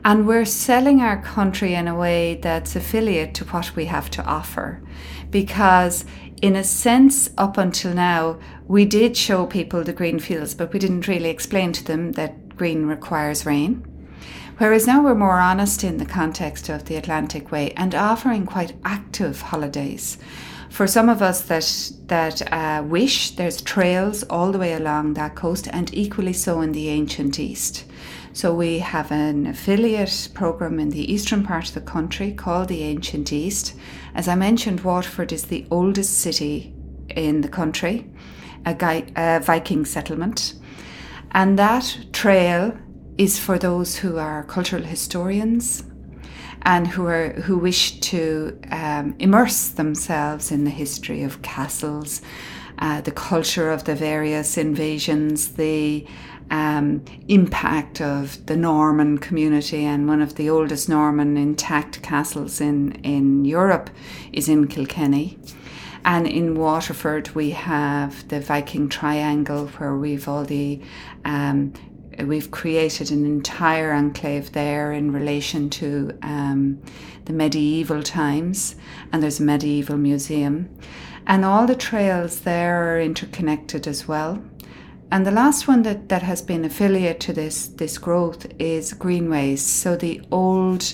And 0.05 0.27
we're 0.27 0.45
selling 0.45 1.01
our 1.01 1.19
country 1.19 1.73
in 1.73 1.87
a 1.87 1.95
way 1.95 2.35
that's 2.35 2.75
affiliate 2.75 3.33
to 3.33 3.45
what 3.45 3.75
we 3.75 3.85
have 3.85 4.11
to 4.11 4.23
offer. 4.23 4.83
Because, 5.31 6.05
in 6.43 6.55
a 6.55 6.63
sense, 6.63 7.31
up 7.39 7.57
until 7.57 7.91
now, 7.91 8.39
we 8.67 8.85
did 8.85 9.17
show 9.17 9.47
people 9.47 9.83
the 9.83 9.93
green 9.93 10.19
fields, 10.19 10.53
but 10.53 10.71
we 10.71 10.77
didn't 10.77 11.07
really 11.07 11.31
explain 11.31 11.73
to 11.73 11.83
them 11.83 12.11
that 12.11 12.55
green 12.55 12.85
requires 12.85 13.47
rain. 13.47 13.83
Whereas 14.59 14.85
now 14.85 15.03
we're 15.03 15.15
more 15.15 15.39
honest 15.39 15.83
in 15.83 15.97
the 15.97 16.05
context 16.05 16.69
of 16.69 16.85
the 16.85 16.97
Atlantic 16.97 17.51
Way 17.51 17.71
and 17.71 17.95
offering 17.95 18.45
quite 18.45 18.77
active 18.85 19.41
holidays. 19.41 20.19
For 20.69 20.85
some 20.85 21.09
of 21.09 21.23
us 21.23 21.41
that 21.41 21.91
that 22.09 22.53
uh, 22.53 22.83
wish, 22.83 23.31
there's 23.31 23.59
trails 23.59 24.21
all 24.23 24.51
the 24.51 24.59
way 24.59 24.73
along 24.73 25.15
that 25.15 25.33
coast, 25.35 25.67
and 25.71 25.91
equally 25.95 26.33
so 26.33 26.61
in 26.61 26.73
the 26.73 26.89
ancient 26.89 27.39
East. 27.39 27.85
So 28.35 28.53
we 28.53 28.79
have 28.79 29.13
an 29.13 29.47
affiliate 29.47 30.27
program 30.33 30.77
in 30.77 30.89
the 30.89 31.09
eastern 31.09 31.45
part 31.45 31.69
of 31.69 31.73
the 31.73 31.79
country 31.79 32.33
called 32.33 32.67
the 32.67 32.83
Ancient 32.83 33.31
East. 33.31 33.75
As 34.13 34.27
I 34.27 34.35
mentioned, 34.35 34.81
Waterford 34.81 35.31
is 35.31 35.45
the 35.45 35.65
oldest 35.71 36.17
city 36.17 36.75
in 37.07 37.39
the 37.39 37.47
country, 37.47 38.11
a, 38.65 38.73
guy, 38.73 39.05
a 39.15 39.39
Viking 39.39 39.85
settlement, 39.85 40.55
and 41.31 41.57
that 41.57 42.07
trail 42.11 42.77
is 43.17 43.39
for 43.39 43.57
those 43.57 43.95
who 43.95 44.17
are 44.17 44.43
cultural 44.43 44.83
historians 44.83 45.85
and 46.63 46.87
who 46.87 47.05
are 47.05 47.29
who 47.43 47.57
wish 47.57 48.01
to 48.01 48.59
um, 48.69 49.15
immerse 49.17 49.69
themselves 49.69 50.51
in 50.51 50.65
the 50.65 50.71
history 50.71 51.23
of 51.23 51.41
castles, 51.41 52.21
uh, 52.79 52.99
the 52.99 53.11
culture 53.11 53.71
of 53.71 53.85
the 53.85 53.95
various 53.95 54.57
invasions, 54.57 55.53
the 55.53 56.05
um, 56.51 57.03
impact 57.27 58.01
of 58.01 58.45
the 58.45 58.55
Norman 58.55 59.17
community, 59.17 59.83
and 59.83 60.07
one 60.07 60.21
of 60.21 60.35
the 60.35 60.49
oldest 60.49 60.89
Norman 60.89 61.37
intact 61.37 62.01
castles 62.01 62.61
in 62.61 62.93
in 63.03 63.45
Europe 63.45 63.89
is 64.31 64.47
in 64.47 64.67
Kilkenny. 64.67 65.37
And 66.03 66.27
in 66.27 66.53
Waterford, 66.53 67.33
we 67.33 67.49
have 67.49 68.27
the 68.27 68.39
Viking 68.39 68.89
Triangle, 68.89 69.67
where 69.77 69.95
we've 69.95 70.27
all 70.27 70.45
the 70.45 70.79
um, 71.25 71.73
we've 72.23 72.51
created 72.51 73.11
an 73.11 73.25
entire 73.25 73.91
enclave 73.91 74.51
there 74.51 74.93
in 74.93 75.11
relation 75.11 75.69
to 75.69 76.17
um, 76.21 76.81
the 77.25 77.33
medieval 77.33 78.03
times, 78.03 78.75
and 79.11 79.21
there's 79.21 79.39
a 79.39 79.43
medieval 79.43 79.97
museum. 79.97 80.69
And 81.27 81.43
all 81.43 81.65
the 81.65 81.75
trails 81.75 82.41
there 82.41 82.95
are 82.95 83.01
interconnected 83.01 83.87
as 83.87 84.07
well. 84.07 84.43
And 85.11 85.25
the 85.25 85.31
last 85.31 85.67
one 85.67 85.83
that, 85.83 86.09
that 86.09 86.23
has 86.23 86.41
been 86.41 86.65
affiliate 86.65 87.19
to 87.21 87.33
this, 87.33 87.67
this 87.67 87.97
growth 87.97 88.47
is 88.59 88.93
greenways. 88.93 89.65
So 89.65 89.95
the 89.95 90.21
old 90.31 90.93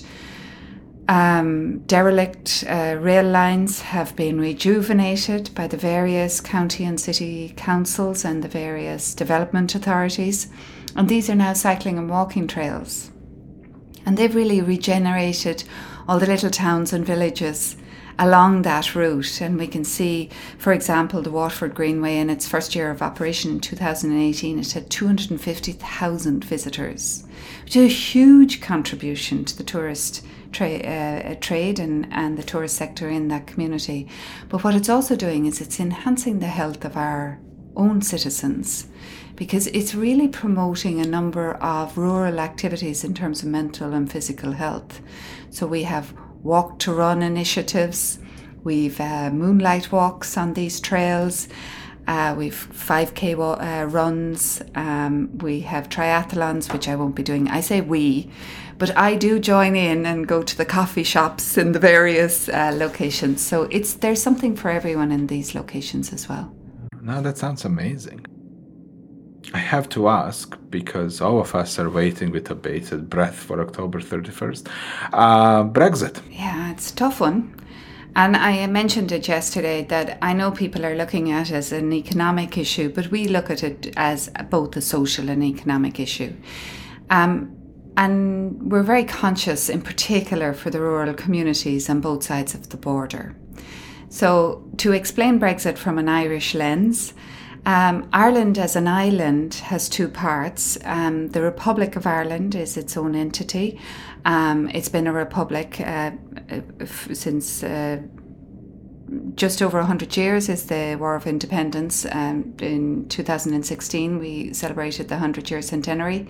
um, 1.08 1.80
derelict 1.80 2.64
uh, 2.68 2.96
rail 3.00 3.24
lines 3.24 3.80
have 3.80 4.14
been 4.14 4.40
rejuvenated 4.40 5.50
by 5.54 5.66
the 5.66 5.76
various 5.76 6.40
county 6.40 6.84
and 6.84 7.00
city 7.00 7.52
councils 7.56 8.24
and 8.24 8.42
the 8.42 8.48
various 8.48 9.14
development 9.14 9.74
authorities. 9.74 10.48
And 10.94 11.08
these 11.08 11.28
are 11.30 11.34
now 11.34 11.54
cycling 11.54 11.98
and 11.98 12.08
walking 12.08 12.46
trails. 12.46 13.10
And 14.04 14.16
they've 14.16 14.34
really 14.34 14.60
regenerated 14.60 15.64
all 16.06 16.18
the 16.18 16.26
little 16.26 16.50
towns 16.50 16.92
and 16.92 17.06
villages 17.06 17.76
along 18.18 18.62
that 18.62 18.94
route. 18.94 19.40
And 19.40 19.58
we 19.58 19.66
can 19.66 19.84
see, 19.84 20.30
for 20.58 20.72
example, 20.72 21.22
the 21.22 21.30
Waterford 21.30 21.74
Greenway 21.74 22.18
in 22.18 22.30
its 22.30 22.48
first 22.48 22.74
year 22.74 22.90
of 22.90 23.02
operation 23.02 23.52
in 23.52 23.60
2018, 23.60 24.58
it 24.58 24.72
had 24.72 24.90
250,000 24.90 26.44
visitors, 26.44 27.24
which 27.64 27.76
is 27.76 27.84
a 27.84 27.94
huge 27.94 28.60
contribution 28.60 29.44
to 29.44 29.56
the 29.56 29.64
tourist 29.64 30.24
tra- 30.52 30.68
uh, 30.68 31.34
trade 31.40 31.78
and, 31.78 32.06
and 32.12 32.36
the 32.36 32.42
tourist 32.42 32.76
sector 32.76 33.08
in 33.08 33.28
that 33.28 33.46
community. 33.46 34.08
But 34.48 34.64
what 34.64 34.74
it's 34.74 34.88
also 34.88 35.16
doing 35.16 35.46
is 35.46 35.60
it's 35.60 35.80
enhancing 35.80 36.40
the 36.40 36.46
health 36.46 36.84
of 36.84 36.96
our 36.96 37.40
own 37.74 38.02
citizens 38.02 38.86
because 39.34 39.66
it's 39.68 39.94
really 39.94 40.28
promoting 40.28 41.00
a 41.00 41.06
number 41.06 41.54
of 41.54 41.96
rural 41.96 42.38
activities 42.38 43.02
in 43.02 43.14
terms 43.14 43.42
of 43.42 43.48
mental 43.48 43.94
and 43.94 44.12
physical 44.12 44.52
health. 44.52 45.00
So 45.50 45.66
we 45.66 45.84
have 45.84 46.14
walk 46.42 46.78
to 46.80 46.92
run 46.92 47.22
initiatives, 47.22 48.18
we've 48.64 49.00
uh, 49.00 49.30
moonlight 49.30 49.92
walks 49.92 50.36
on 50.36 50.54
these 50.54 50.80
trails, 50.80 51.48
Uh, 52.06 52.34
we've 52.36 52.68
5k 52.72 53.38
uh, 53.38 53.86
runs. 53.86 54.60
Um, 54.74 55.38
we 55.38 55.60
have 55.60 55.88
triathlons, 55.88 56.72
which 56.72 56.88
I 56.88 56.96
won't 56.96 57.14
be 57.14 57.22
doing. 57.22 57.48
I 57.48 57.60
say 57.60 57.80
we, 57.80 58.28
but 58.78 58.96
I 58.96 59.14
do 59.14 59.38
join 59.38 59.76
in 59.76 60.04
and 60.04 60.26
go 60.26 60.42
to 60.42 60.56
the 60.56 60.64
coffee 60.64 61.04
shops 61.04 61.56
in 61.56 61.72
the 61.72 61.78
various 61.78 62.48
uh, 62.48 62.72
locations. 62.74 63.40
So 63.40 63.68
it's 63.70 63.94
there's 63.94 64.20
something 64.20 64.56
for 64.56 64.68
everyone 64.68 65.12
in 65.12 65.28
these 65.28 65.54
locations 65.54 66.12
as 66.12 66.28
well. 66.28 66.52
Now 67.00 67.20
that 67.20 67.38
sounds 67.38 67.64
amazing. 67.64 68.26
I 69.54 69.58
have 69.58 69.88
to 69.90 70.08
ask 70.08 70.56
because 70.70 71.20
all 71.20 71.40
of 71.40 71.54
us 71.54 71.78
are 71.78 71.90
waiting 71.90 72.30
with 72.30 72.50
a 72.50 72.54
bated 72.54 73.10
breath 73.10 73.34
for 73.34 73.60
October 73.60 74.00
31st. 74.00 74.68
Uh, 75.12 75.64
Brexit. 75.64 76.22
Yeah, 76.30 76.70
it's 76.70 76.90
a 76.90 76.96
tough 76.96 77.20
one. 77.20 77.54
And 78.14 78.36
I 78.36 78.66
mentioned 78.66 79.10
it 79.10 79.26
yesterday 79.26 79.84
that 79.84 80.18
I 80.20 80.34
know 80.34 80.50
people 80.50 80.84
are 80.84 80.94
looking 80.94 81.32
at 81.32 81.50
it 81.50 81.54
as 81.54 81.72
an 81.72 81.92
economic 81.92 82.58
issue, 82.58 82.90
but 82.90 83.10
we 83.10 83.26
look 83.26 83.50
at 83.50 83.62
it 83.62 83.92
as 83.96 84.30
both 84.50 84.76
a 84.76 84.82
social 84.82 85.30
and 85.30 85.42
economic 85.42 85.98
issue. 85.98 86.34
Um, 87.08 87.56
and 87.96 88.70
we're 88.70 88.82
very 88.82 89.04
conscious, 89.04 89.68
in 89.68 89.82
particular, 89.82 90.52
for 90.52 90.70
the 90.70 90.80
rural 90.80 91.14
communities 91.14 91.88
on 91.88 92.00
both 92.00 92.22
sides 92.24 92.54
of 92.54 92.68
the 92.68 92.76
border. 92.76 93.34
So, 94.08 94.68
to 94.78 94.92
explain 94.92 95.40
Brexit 95.40 95.78
from 95.78 95.98
an 95.98 96.08
Irish 96.08 96.54
lens, 96.54 97.14
um, 97.64 98.08
Ireland 98.12 98.58
as 98.58 98.74
an 98.74 98.88
island 98.88 99.54
has 99.54 99.88
two 99.88 100.08
parts. 100.08 100.76
Um, 100.84 101.28
the 101.28 101.42
Republic 101.42 101.94
of 101.94 102.06
Ireland 102.06 102.54
is 102.54 102.76
its 102.76 102.96
own 102.96 103.14
entity. 103.14 103.78
Um, 104.24 104.68
it's 104.70 104.88
been 104.88 105.06
a 105.06 105.12
republic 105.12 105.80
uh, 105.80 106.12
f- 106.80 107.08
since 107.12 107.62
uh, 107.62 108.00
just 109.34 109.62
over 109.62 109.78
100 109.78 110.16
years 110.16 110.48
is 110.48 110.66
the 110.66 110.96
War 110.98 111.14
of 111.14 111.26
Independence. 111.26 112.06
Um, 112.10 112.54
in 112.60 113.08
2016, 113.08 114.18
we 114.18 114.52
celebrated 114.52 115.08
the 115.08 115.14
100 115.14 115.50
year 115.50 115.62
centenary. 115.62 116.28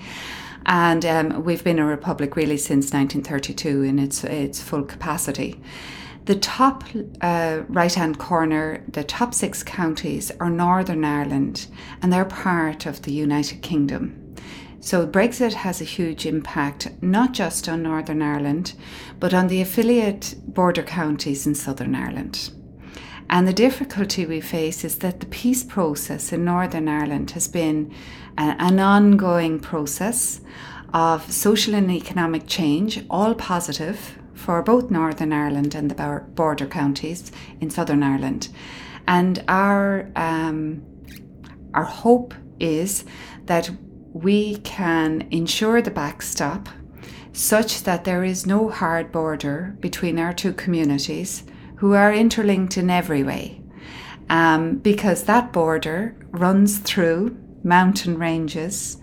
And 0.66 1.04
um, 1.04 1.44
we've 1.44 1.64
been 1.64 1.78
a 1.78 1.86
republic 1.86 2.36
really 2.36 2.56
since 2.56 2.92
1932 2.92 3.82
in 3.82 3.98
its, 3.98 4.22
its 4.24 4.60
full 4.60 4.84
capacity. 4.84 5.60
The 6.24 6.36
top 6.36 6.84
uh, 7.20 7.62
right 7.68 7.92
hand 7.92 8.18
corner, 8.18 8.84
the 8.86 9.02
top 9.02 9.34
six 9.34 9.64
counties 9.64 10.30
are 10.38 10.50
Northern 10.50 11.04
Ireland 11.04 11.66
and 12.00 12.12
they're 12.12 12.24
part 12.24 12.86
of 12.86 13.02
the 13.02 13.12
United 13.12 13.60
Kingdom. 13.60 14.36
So 14.78 15.06
Brexit 15.06 15.54
has 15.54 15.80
a 15.80 15.84
huge 15.84 16.24
impact, 16.24 16.90
not 17.02 17.32
just 17.32 17.68
on 17.68 17.82
Northern 17.82 18.22
Ireland, 18.22 18.74
but 19.18 19.34
on 19.34 19.48
the 19.48 19.60
affiliate 19.60 20.34
border 20.46 20.82
counties 20.82 21.46
in 21.46 21.56
Southern 21.56 21.94
Ireland. 21.94 22.52
And 23.28 23.48
the 23.48 23.52
difficulty 23.52 24.26
we 24.26 24.40
face 24.40 24.84
is 24.84 24.98
that 24.98 25.20
the 25.20 25.26
peace 25.26 25.64
process 25.64 26.32
in 26.32 26.44
Northern 26.44 26.88
Ireland 26.88 27.32
has 27.32 27.48
been 27.48 27.92
a, 28.38 28.54
an 28.58 28.78
ongoing 28.78 29.58
process 29.58 30.40
of 30.92 31.32
social 31.32 31.74
and 31.74 31.90
economic 31.90 32.46
change, 32.46 33.04
all 33.08 33.34
positive, 33.34 34.18
for 34.34 34.62
both 34.62 34.90
Northern 34.90 35.32
Ireland 35.32 35.74
and 35.74 35.90
the 35.90 36.24
border 36.34 36.66
counties 36.66 37.32
in 37.60 37.70
Southern 37.70 38.02
Ireland. 38.02 38.48
And 39.06 39.44
our, 39.48 40.10
um, 40.16 40.82
our 41.74 41.84
hope 41.84 42.34
is 42.60 43.04
that 43.46 43.70
we 44.12 44.58
can 44.58 45.26
ensure 45.30 45.82
the 45.82 45.90
backstop 45.90 46.68
such 47.32 47.82
that 47.84 48.04
there 48.04 48.24
is 48.24 48.46
no 48.46 48.68
hard 48.68 49.10
border 49.10 49.76
between 49.80 50.18
our 50.18 50.32
two 50.32 50.52
communities 50.52 51.44
who 51.76 51.94
are 51.94 52.12
interlinked 52.12 52.76
in 52.76 52.90
every 52.90 53.22
way. 53.22 53.60
Um, 54.28 54.78
because 54.78 55.24
that 55.24 55.52
border 55.52 56.14
runs 56.30 56.78
through 56.78 57.36
mountain 57.64 58.18
ranges, 58.18 58.98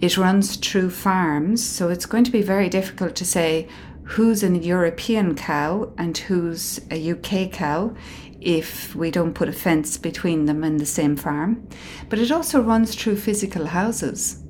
it 0.00 0.16
runs 0.16 0.56
through 0.56 0.90
farms, 0.90 1.66
so 1.66 1.88
it's 1.88 2.06
going 2.06 2.24
to 2.24 2.30
be 2.30 2.42
very 2.42 2.68
difficult 2.68 3.14
to 3.16 3.24
say 3.24 3.68
who's 4.10 4.42
a 4.42 4.48
European 4.58 5.36
cow 5.36 5.92
and 5.96 6.18
who's 6.18 6.80
a 6.90 7.12
UK 7.12 7.52
cow 7.52 7.94
if 8.40 8.92
we 8.96 9.08
don't 9.08 9.34
put 9.34 9.48
a 9.48 9.52
fence 9.52 9.98
between 9.98 10.46
them 10.46 10.64
in 10.64 10.78
the 10.78 10.86
same 10.86 11.14
farm. 11.14 11.68
But 12.08 12.18
it 12.18 12.32
also 12.32 12.60
runs 12.60 12.94
through 12.94 13.16
physical 13.16 13.66
houses. 13.66 14.42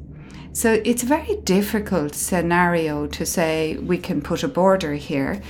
So 0.52 0.80
it's 0.84 1.02
a 1.02 1.06
very 1.06 1.36
difficult 1.44 2.14
scenario 2.14 3.06
to 3.08 3.26
say 3.26 3.76
we 3.76 3.98
can 3.98 4.22
put 4.22 4.42
a 4.42 4.48
border 4.48 4.94
here. 4.94 5.42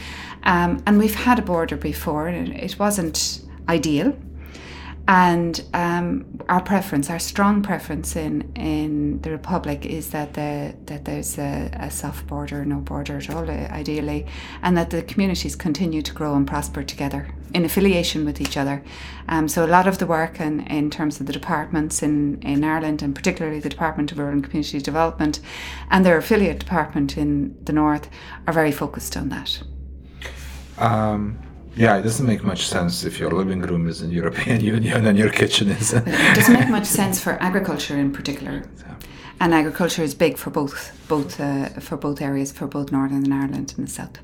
Um, 0.43 0.83
and 0.87 0.99
we've 0.99 1.15
had 1.15 1.39
a 1.39 1.43
border 1.43 1.77
before, 1.77 2.27
and 2.27 2.49
it 2.49 2.79
wasn't 2.81 3.43
ideal. 3.69 4.17
And 5.11 5.61
um, 5.75 6.39
our 6.49 6.61
preference, 6.61 7.11
our 7.11 7.19
strong 7.19 7.65
preference 7.65 8.15
in, 8.15 8.53
in 8.55 9.21
the 9.23 9.33
Republic 9.33 9.85
is 9.85 10.11
that 10.11 10.35
the, 10.35 10.77
that 10.85 11.05
there's 11.05 11.37
a, 11.37 11.69
a, 11.81 11.91
soft 11.91 12.29
border, 12.29 12.65
no 12.65 12.77
border 12.77 13.17
at 13.17 13.29
all, 13.29 13.51
ideally, 13.51 14.25
and 14.63 14.77
that 14.77 14.91
the 14.91 15.03
communities 15.03 15.57
continue 15.57 16.01
to 16.01 16.13
grow 16.13 16.37
and 16.37 16.47
prosper 16.47 16.85
together 16.85 17.35
in 17.53 17.65
affiliation 17.65 18.25
with 18.25 18.41
each 18.41 18.57
other. 18.57 18.85
Um, 19.29 19.49
so 19.49 19.67
a 19.67 19.67
lot 19.67 19.89
of 19.89 19.99
the 19.99 20.07
work 20.07 20.39
in, 20.39 20.61
in 20.69 20.91
terms 20.91 21.19
of 21.19 21.27
the 21.27 21.33
departments 21.33 22.05
in, 22.05 22.41
in 22.43 22.63
Ireland, 22.63 23.03
and 23.03 23.13
particularly 23.13 23.59
the 23.59 23.69
Department 23.69 24.13
of 24.13 24.19
Rural 24.19 24.35
and 24.35 24.45
Community 24.45 24.79
Development 24.79 25.41
and 25.91 26.07
their 26.07 26.19
affiliate 26.19 26.61
department 26.61 27.19
in 27.19 27.57
the 27.65 27.73
North, 27.73 28.09
are 28.47 28.53
very 28.53 28.71
focused 28.71 29.17
on 29.17 29.29
that. 29.31 29.61
Um 30.79 31.50
yeah, 31.77 31.97
it 31.97 32.03
doesn't 32.03 32.27
make 32.27 32.43
much 32.43 32.67
sense 32.67 33.05
if 33.05 33.19
your 33.19 33.31
living 33.31 33.61
room 33.61 33.89
is 33.89 34.03
in 34.03 34.11
European 34.11 34.61
Union 34.77 35.07
and 35.07 35.19
your 35.19 35.31
kitchen 35.31 35.71
is. 35.71 35.93
it 35.93 36.05
doesn't 36.35 36.55
make 36.55 36.69
much 36.69 36.87
sense 36.87 37.21
for 37.21 37.33
agriculture 37.43 37.97
in 37.97 38.13
particular, 38.13 38.65
and 39.41 39.55
agriculture 39.55 40.03
is 40.03 40.15
big 40.15 40.37
for 40.37 40.51
both 40.51 40.93
both 41.09 41.41
uh, 41.41 41.69
for 41.81 41.97
both 41.97 42.21
areas 42.21 42.53
for 42.53 42.67
both 42.67 42.93
Northern 42.93 43.33
Ireland 43.33 43.75
and 43.77 43.87
the 43.87 43.91
South. 43.91 44.19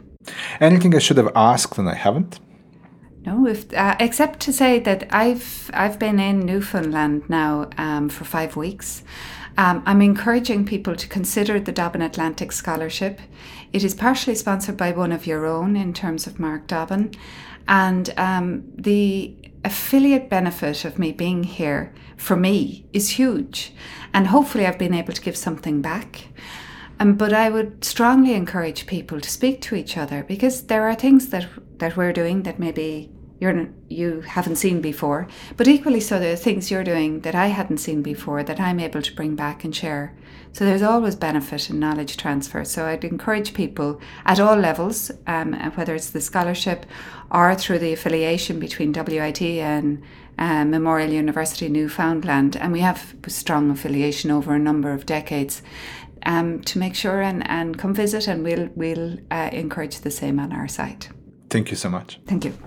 Anything 0.60 0.94
I 0.94 0.98
should 0.98 1.16
have 1.18 1.30
asked 1.34 1.78
and 1.78 1.88
I 1.88 1.94
haven't. 1.94 2.40
No, 3.24 3.46
if 3.46 3.72
uh, 3.74 3.96
except 3.98 4.40
to 4.40 4.52
say 4.52 4.78
that 4.80 5.08
I've 5.10 5.70
I've 5.74 5.98
been 5.98 6.20
in 6.20 6.40
Newfoundland 6.40 7.28
now 7.28 7.68
um, 7.76 8.08
for 8.08 8.24
five 8.24 8.56
weeks. 8.56 9.02
Um, 9.58 9.82
I'm 9.86 10.02
encouraging 10.02 10.66
people 10.66 10.96
to 10.96 11.08
consider 11.08 11.58
the 11.58 11.72
Dobbin 11.72 12.02
Atlantic 12.02 12.52
Scholarship. 12.52 13.20
It 13.72 13.82
is 13.82 13.94
partially 13.94 14.34
sponsored 14.34 14.76
by 14.76 14.92
one 14.92 15.12
of 15.12 15.26
your 15.26 15.46
own 15.46 15.76
in 15.76 15.94
terms 15.94 16.26
of 16.26 16.38
Mark 16.38 16.66
Dobbin. 16.66 17.12
And 17.66 18.12
um, 18.18 18.70
the 18.76 19.34
affiliate 19.64 20.28
benefit 20.28 20.84
of 20.84 20.98
me 20.98 21.10
being 21.10 21.42
here 21.44 21.92
for 22.16 22.36
me 22.36 22.86
is 22.92 23.10
huge. 23.10 23.72
And 24.12 24.28
hopefully, 24.28 24.66
I've 24.66 24.78
been 24.78 24.94
able 24.94 25.14
to 25.14 25.22
give 25.22 25.36
something 25.36 25.80
back. 25.80 26.28
Um, 26.98 27.14
but 27.14 27.32
I 27.32 27.50
would 27.50 27.84
strongly 27.84 28.34
encourage 28.34 28.86
people 28.86 29.20
to 29.20 29.30
speak 29.30 29.60
to 29.62 29.74
each 29.74 29.96
other 29.96 30.22
because 30.22 30.64
there 30.64 30.88
are 30.88 30.94
things 30.94 31.28
that, 31.28 31.46
that 31.78 31.96
we're 31.96 32.12
doing 32.12 32.42
that 32.44 32.58
maybe 32.58 33.10
you're 33.38 33.68
you 33.88 34.22
haven't 34.22 34.56
seen 34.56 34.80
before. 34.80 35.28
But 35.56 35.68
equally 35.68 36.00
so, 36.00 36.18
there 36.18 36.32
are 36.32 36.36
things 36.36 36.70
you're 36.70 36.84
doing 36.84 37.20
that 37.20 37.34
I 37.34 37.48
hadn't 37.48 37.78
seen 37.78 38.02
before 38.02 38.42
that 38.42 38.60
I'm 38.60 38.80
able 38.80 39.02
to 39.02 39.14
bring 39.14 39.36
back 39.36 39.64
and 39.64 39.74
share. 39.74 40.14
So 40.52 40.64
there's 40.64 40.82
always 40.82 41.16
benefit 41.16 41.68
in 41.68 41.78
knowledge 41.78 42.16
transfer. 42.16 42.64
So 42.64 42.86
I'd 42.86 43.04
encourage 43.04 43.52
people 43.52 44.00
at 44.24 44.40
all 44.40 44.56
levels, 44.56 45.10
um, 45.26 45.52
whether 45.74 45.94
it's 45.94 46.10
the 46.10 46.20
scholarship 46.20 46.86
or 47.30 47.54
through 47.54 47.80
the 47.80 47.92
affiliation 47.92 48.58
between 48.58 48.92
WIT 48.92 49.42
and 49.42 50.02
uh, 50.38 50.64
Memorial 50.64 51.10
University 51.10 51.68
Newfoundland, 51.68 52.56
and 52.56 52.72
we 52.72 52.80
have 52.80 53.14
strong 53.26 53.70
affiliation 53.70 54.30
over 54.30 54.54
a 54.54 54.58
number 54.58 54.92
of 54.92 55.06
decades. 55.06 55.62
Um, 56.24 56.60
to 56.62 56.80
make 56.80 56.96
sure 56.96 57.20
and, 57.20 57.48
and 57.48 57.78
come 57.78 57.94
visit, 57.94 58.26
and 58.26 58.42
we'll 58.42 58.68
we'll 58.74 59.18
uh, 59.30 59.50
encourage 59.52 60.00
the 60.00 60.10
same 60.10 60.40
on 60.40 60.52
our 60.52 60.66
site. 60.66 61.08
Thank 61.50 61.70
you 61.70 61.76
so 61.76 61.88
much. 61.88 62.18
Thank 62.26 62.44
you. 62.44 62.58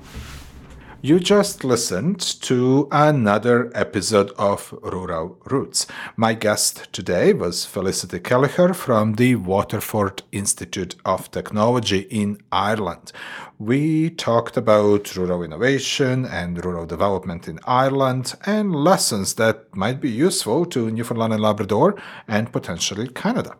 You 1.01 1.17
just 1.21 1.63
listened 1.63 2.19
to 2.41 2.89
another 2.91 3.71
episode 3.73 4.31
of 4.37 4.73
Rural 4.83 5.37
Routes. 5.45 5.87
My 6.17 6.33
guest 6.33 6.91
today 6.91 7.31
was 7.31 7.65
Felicity 7.65 8.19
Kelleher 8.19 8.73
from 8.73 9.13
the 9.13 9.35
Waterford 9.35 10.23
Institute 10.33 10.95
of 11.05 11.31
Technology 11.31 11.99
in 12.09 12.41
Ireland. 12.51 13.13
We 13.57 14.09
talked 14.09 14.57
about 14.57 15.15
rural 15.15 15.41
innovation 15.41 16.25
and 16.25 16.65
rural 16.65 16.85
development 16.85 17.47
in 17.47 17.61
Ireland 17.63 18.35
and 18.45 18.75
lessons 18.75 19.35
that 19.35 19.73
might 19.73 20.01
be 20.01 20.11
useful 20.11 20.65
to 20.65 20.91
Newfoundland 20.91 21.31
and 21.31 21.41
Labrador 21.41 21.95
and 22.27 22.51
potentially 22.51 23.07
Canada. 23.07 23.55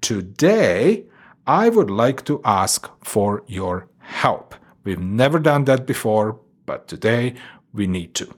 Today, 0.00 1.06
I 1.44 1.70
would 1.70 1.90
like 1.90 2.24
to 2.26 2.40
ask 2.44 2.88
for 3.02 3.42
your 3.48 3.88
help. 3.98 4.54
We've 4.84 5.00
never 5.00 5.40
done 5.40 5.64
that 5.64 5.86
before, 5.86 6.38
but 6.66 6.86
today 6.86 7.34
we 7.72 7.88
need 7.88 8.14
to. 8.14 8.32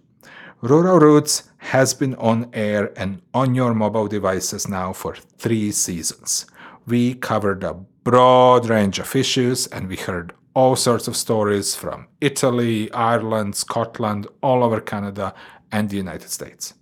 Rural 0.62 1.00
Routes 1.00 1.50
has 1.58 1.92
been 1.92 2.14
on 2.14 2.48
air 2.54 2.98
and 2.98 3.20
on 3.34 3.54
your 3.54 3.74
mobile 3.74 4.08
devices 4.08 4.68
now 4.68 4.94
for 4.94 5.16
three 5.36 5.70
seasons. 5.70 6.46
We 6.86 7.14
covered 7.14 7.62
a 7.62 7.74
broad 7.74 8.70
range 8.70 8.98
of 8.98 9.14
issues 9.14 9.66
and 9.66 9.88
we 9.88 9.96
heard 9.96 10.32
all 10.54 10.76
sorts 10.76 11.08
of 11.08 11.16
stories 11.16 11.74
from 11.74 12.06
Italy, 12.20 12.92
Ireland, 12.92 13.56
Scotland, 13.56 14.26
all 14.42 14.62
over 14.62 14.80
Canada, 14.80 15.34
and 15.70 15.88
the 15.88 15.96
United 15.96 16.30
States. 16.30 16.74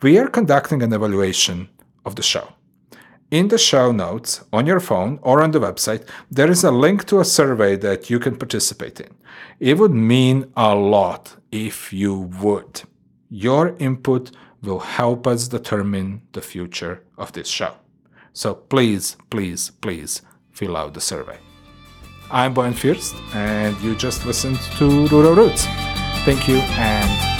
We 0.00 0.18
are 0.18 0.28
conducting 0.28 0.82
an 0.82 0.92
evaluation 0.92 1.68
of 2.04 2.16
the 2.16 2.22
show. 2.22 2.48
In 3.30 3.48
the 3.48 3.58
show 3.58 3.92
notes, 3.92 4.44
on 4.52 4.66
your 4.66 4.80
phone, 4.80 5.18
or 5.22 5.42
on 5.42 5.52
the 5.52 5.60
website, 5.60 6.06
there 6.30 6.50
is 6.50 6.64
a 6.64 6.70
link 6.70 7.06
to 7.06 7.20
a 7.20 7.24
survey 7.24 7.76
that 7.76 8.10
you 8.10 8.18
can 8.18 8.36
participate 8.36 9.00
in. 9.00 9.14
It 9.58 9.78
would 9.78 9.92
mean 9.92 10.52
a 10.56 10.74
lot 10.74 11.36
if 11.50 11.92
you 11.92 12.14
would. 12.42 12.82
Your 13.30 13.74
input 13.78 14.32
will 14.62 14.80
help 14.80 15.26
us 15.26 15.48
determine 15.48 16.22
the 16.32 16.42
future 16.42 17.04
of 17.16 17.32
this 17.32 17.48
show. 17.48 17.74
So 18.34 18.54
please, 18.54 19.16
please, 19.30 19.70
please 19.70 20.22
fill 20.50 20.76
out 20.76 20.94
the 20.94 21.00
survey. 21.00 21.38
I'm 22.32 22.54
Bojan 22.54 22.72
Fürst, 22.72 23.14
and 23.34 23.78
you 23.82 23.94
just 23.94 24.24
listened 24.24 24.58
to 24.78 25.06
Rural 25.08 25.34
Routes. 25.34 25.66
Thank 26.24 26.48
you 26.48 26.56
and 26.56 27.31